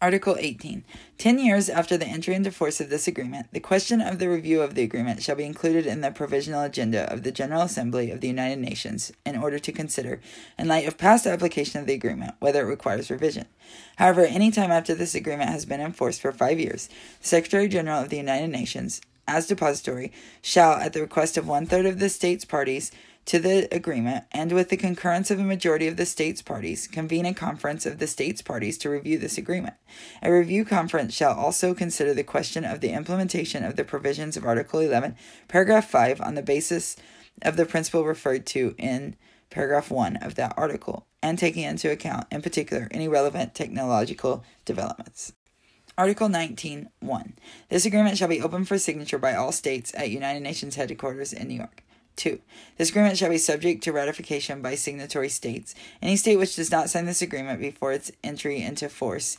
Article 0.00 0.36
18. 0.38 0.84
Ten 1.18 1.40
years 1.40 1.68
after 1.68 1.96
the 1.96 2.06
entry 2.06 2.32
into 2.36 2.52
force 2.52 2.80
of 2.80 2.88
this 2.88 3.08
agreement, 3.08 3.48
the 3.50 3.58
question 3.58 4.00
of 4.00 4.20
the 4.20 4.28
review 4.28 4.62
of 4.62 4.76
the 4.76 4.84
agreement 4.84 5.20
shall 5.20 5.34
be 5.34 5.44
included 5.44 5.86
in 5.86 6.02
the 6.02 6.12
provisional 6.12 6.62
agenda 6.62 7.12
of 7.12 7.24
the 7.24 7.32
General 7.32 7.62
Assembly 7.62 8.12
of 8.12 8.20
the 8.20 8.28
United 8.28 8.60
Nations 8.60 9.10
in 9.26 9.36
order 9.36 9.58
to 9.58 9.72
consider, 9.72 10.20
in 10.56 10.68
light 10.68 10.86
of 10.86 10.98
past 10.98 11.26
application 11.26 11.80
of 11.80 11.88
the 11.88 11.94
agreement, 11.94 12.34
whether 12.38 12.62
it 12.62 12.70
requires 12.70 13.10
revision. 13.10 13.46
However, 13.96 14.20
any 14.20 14.52
time 14.52 14.70
after 14.70 14.94
this 14.94 15.16
agreement 15.16 15.50
has 15.50 15.66
been 15.66 15.80
in 15.80 15.92
force 15.92 16.16
for 16.16 16.30
five 16.30 16.60
years, 16.60 16.88
the 17.20 17.26
Secretary 17.26 17.66
General 17.66 18.02
of 18.02 18.08
the 18.08 18.18
United 18.18 18.50
Nations, 18.50 19.00
as 19.26 19.48
depository, 19.48 20.12
shall, 20.40 20.74
at 20.74 20.92
the 20.92 21.00
request 21.00 21.36
of 21.36 21.48
one 21.48 21.66
third 21.66 21.86
of 21.86 21.98
the 21.98 22.08
states 22.08 22.44
parties, 22.44 22.92
to 23.28 23.38
the 23.38 23.68
agreement, 23.70 24.24
and 24.32 24.52
with 24.52 24.70
the 24.70 24.76
concurrence 24.78 25.30
of 25.30 25.38
a 25.38 25.44
majority 25.44 25.86
of 25.86 25.98
the 25.98 26.06
states 26.06 26.40
parties, 26.40 26.86
convene 26.86 27.26
a 27.26 27.34
conference 27.34 27.84
of 27.84 27.98
the 27.98 28.06
states 28.06 28.40
parties 28.40 28.78
to 28.78 28.88
review 28.88 29.18
this 29.18 29.36
agreement. 29.36 29.74
A 30.22 30.32
review 30.32 30.64
conference 30.64 31.12
shall 31.12 31.34
also 31.34 31.74
consider 31.74 32.14
the 32.14 32.24
question 32.24 32.64
of 32.64 32.80
the 32.80 32.88
implementation 32.88 33.64
of 33.64 33.76
the 33.76 33.84
provisions 33.84 34.38
of 34.38 34.46
Article 34.46 34.80
11, 34.80 35.14
paragraph 35.46 35.90
5, 35.90 36.22
on 36.22 36.36
the 36.36 36.42
basis 36.42 36.96
of 37.42 37.58
the 37.58 37.66
principle 37.66 38.02
referred 38.02 38.46
to 38.46 38.74
in 38.78 39.14
paragraph 39.50 39.90
1 39.90 40.16
of 40.16 40.34
that 40.36 40.54
article, 40.56 41.06
and 41.22 41.38
taking 41.38 41.64
into 41.64 41.90
account, 41.90 42.26
in 42.30 42.40
particular, 42.40 42.88
any 42.92 43.08
relevant 43.08 43.54
technological 43.54 44.42
developments. 44.64 45.34
Article 45.98 46.30
19 46.30 46.88
1. 47.00 47.34
This 47.68 47.84
agreement 47.84 48.16
shall 48.16 48.28
be 48.28 48.40
open 48.40 48.64
for 48.64 48.78
signature 48.78 49.18
by 49.18 49.34
all 49.34 49.52
states 49.52 49.92
at 49.94 50.08
United 50.08 50.40
Nations 50.40 50.76
headquarters 50.76 51.34
in 51.34 51.48
New 51.48 51.56
York. 51.56 51.82
2. 52.18 52.40
This 52.76 52.90
agreement 52.90 53.16
shall 53.16 53.30
be 53.30 53.38
subject 53.38 53.82
to 53.84 53.92
ratification 53.92 54.60
by 54.60 54.74
signatory 54.74 55.30
states. 55.30 55.74
Any 56.02 56.16
state 56.16 56.36
which 56.36 56.56
does 56.56 56.70
not 56.70 56.90
sign 56.90 57.06
this 57.06 57.22
agreement 57.22 57.60
before 57.60 57.92
its 57.92 58.12
entry 58.22 58.60
into 58.60 58.88
force, 58.88 59.38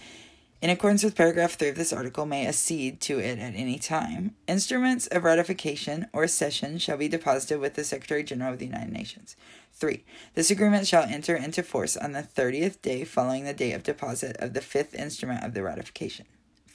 in 0.61 0.69
accordance 0.69 1.05
with 1.05 1.15
paragraph 1.15 1.53
3 1.53 1.69
of 1.69 1.75
this 1.75 1.93
article, 1.93 2.25
may 2.25 2.45
accede 2.45 2.99
to 3.01 3.17
it 3.17 3.39
at 3.39 3.55
any 3.55 3.79
time. 3.79 4.35
Instruments 4.45 5.07
of 5.07 5.23
ratification 5.23 6.07
or 6.11 6.23
accession 6.23 6.77
shall 6.79 6.97
be 6.97 7.07
deposited 7.07 7.59
with 7.59 7.75
the 7.75 7.85
Secretary 7.85 8.23
General 8.23 8.53
of 8.53 8.59
the 8.59 8.65
United 8.65 8.91
Nations. 8.91 9.37
3. 9.73 10.03
This 10.33 10.51
agreement 10.51 10.85
shall 10.85 11.03
enter 11.03 11.33
into 11.33 11.63
force 11.63 11.95
on 11.95 12.11
the 12.11 12.23
30th 12.23 12.81
day 12.81 13.05
following 13.05 13.45
the 13.45 13.53
date 13.53 13.71
of 13.71 13.83
deposit 13.83 14.35
of 14.37 14.53
the 14.53 14.59
fifth 14.59 14.93
instrument 14.95 15.45
of 15.45 15.53
the 15.53 15.63
ratification. 15.63 16.25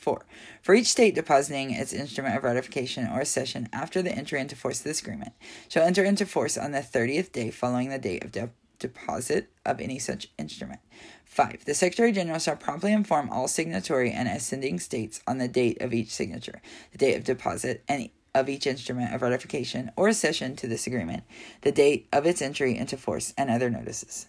4. 0.04 0.26
For 0.60 0.74
each 0.74 0.88
state 0.88 1.14
depositing 1.14 1.70
its 1.70 1.94
instrument 1.94 2.36
of 2.36 2.44
ratification 2.44 3.08
or 3.08 3.20
accession 3.20 3.70
after 3.72 4.02
the 4.02 4.12
entry 4.12 4.38
into 4.38 4.54
force 4.54 4.80
of 4.80 4.84
this 4.84 5.00
agreement, 5.00 5.32
shall 5.70 5.82
enter 5.82 6.04
into 6.04 6.26
force 6.26 6.58
on 6.58 6.72
the 6.72 6.80
30th 6.80 7.32
day 7.32 7.50
following 7.50 7.88
the 7.88 7.98
date 7.98 8.22
of 8.22 8.30
de- 8.30 8.50
deposit 8.78 9.48
of 9.64 9.80
any 9.80 9.98
such 9.98 10.28
instrument. 10.38 10.80
5. 11.24 11.64
The 11.64 11.72
Secretary 11.72 12.12
General 12.12 12.38
shall 12.38 12.56
promptly 12.56 12.92
inform 12.92 13.30
all 13.30 13.48
signatory 13.48 14.10
and 14.10 14.28
ascending 14.28 14.78
states 14.78 15.22
on 15.26 15.38
the 15.38 15.48
date 15.48 15.80
of 15.80 15.94
each 15.94 16.10
signature, 16.10 16.60
the 16.92 16.98
date 16.98 17.16
of 17.16 17.24
deposit, 17.24 17.82
and 17.88 18.10
of 18.34 18.50
each 18.50 18.66
instrument 18.66 19.14
of 19.14 19.22
ratification 19.22 19.90
or 19.96 20.08
accession 20.08 20.54
to 20.56 20.66
this 20.66 20.86
agreement, 20.86 21.24
the 21.62 21.72
date 21.72 22.08
of 22.12 22.26
its 22.26 22.42
entry 22.42 22.76
into 22.76 22.98
force, 22.98 23.32
and 23.38 23.48
other 23.48 23.70
notices. 23.70 24.26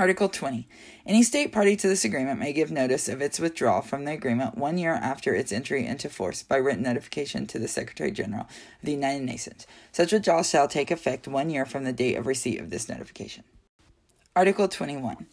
Article 0.00 0.30
20. 0.30 0.66
Any 1.04 1.22
state 1.22 1.52
party 1.52 1.76
to 1.76 1.86
this 1.86 2.06
agreement 2.06 2.40
may 2.40 2.54
give 2.54 2.70
notice 2.70 3.06
of 3.06 3.20
its 3.20 3.38
withdrawal 3.38 3.82
from 3.82 4.06
the 4.06 4.12
agreement 4.12 4.56
one 4.56 4.78
year 4.78 4.94
after 4.94 5.34
its 5.34 5.52
entry 5.52 5.84
into 5.86 6.08
force 6.08 6.42
by 6.42 6.56
written 6.56 6.84
notification 6.84 7.46
to 7.48 7.58
the 7.58 7.68
Secretary 7.68 8.10
General 8.10 8.44
of 8.44 8.48
the 8.82 8.92
United 8.92 9.24
Nations. 9.24 9.66
Such 9.92 10.12
withdrawal 10.12 10.42
shall 10.42 10.68
take 10.68 10.90
effect 10.90 11.28
one 11.28 11.50
year 11.50 11.66
from 11.66 11.84
the 11.84 11.92
date 11.92 12.16
of 12.16 12.26
receipt 12.26 12.58
of 12.58 12.70
this 12.70 12.88
notification. 12.88 13.44
Article 14.34 14.68
21. 14.68 15.26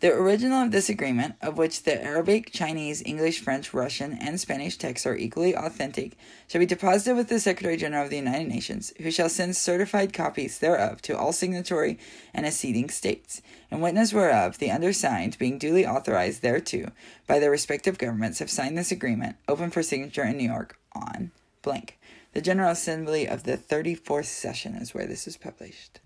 The 0.00 0.14
original 0.14 0.62
of 0.62 0.70
this 0.70 0.88
agreement, 0.88 1.34
of 1.42 1.58
which 1.58 1.82
the 1.82 2.02
Arabic, 2.02 2.52
Chinese, 2.52 3.02
English, 3.04 3.40
French, 3.40 3.74
Russian, 3.74 4.14
and 4.14 4.40
Spanish 4.40 4.78
texts 4.78 5.06
are 5.06 5.14
equally 5.14 5.54
authentic, 5.54 6.16
shall 6.48 6.58
be 6.58 6.64
deposited 6.64 7.16
with 7.16 7.28
the 7.28 7.38
Secretary 7.38 7.76
General 7.76 8.04
of 8.04 8.10
the 8.10 8.16
United 8.16 8.48
Nations, 8.48 8.94
who 8.98 9.10
shall 9.10 9.28
send 9.28 9.56
certified 9.56 10.14
copies 10.14 10.58
thereof 10.58 11.02
to 11.02 11.18
all 11.18 11.34
signatory 11.34 11.98
and 12.32 12.46
acceding 12.46 12.88
states, 12.88 13.42
in 13.70 13.82
witness 13.82 14.14
whereof 14.14 14.56
the 14.56 14.70
undersigned, 14.70 15.36
being 15.36 15.58
duly 15.58 15.86
authorized 15.86 16.40
thereto 16.40 16.92
by 17.26 17.38
their 17.38 17.50
respective 17.50 17.98
governments, 17.98 18.38
have 18.38 18.48
signed 18.48 18.78
this 18.78 18.90
agreement, 18.90 19.36
open 19.48 19.70
for 19.70 19.82
signature 19.82 20.24
in 20.24 20.38
New 20.38 20.48
York, 20.48 20.78
on 20.94 21.30
blank. 21.60 21.98
The 22.32 22.40
General 22.40 22.70
Assembly 22.70 23.28
of 23.28 23.42
the 23.42 23.58
34th 23.58 24.24
session 24.24 24.76
is 24.76 24.94
where 24.94 25.06
this 25.06 25.26
is 25.26 25.36
published. 25.36 25.99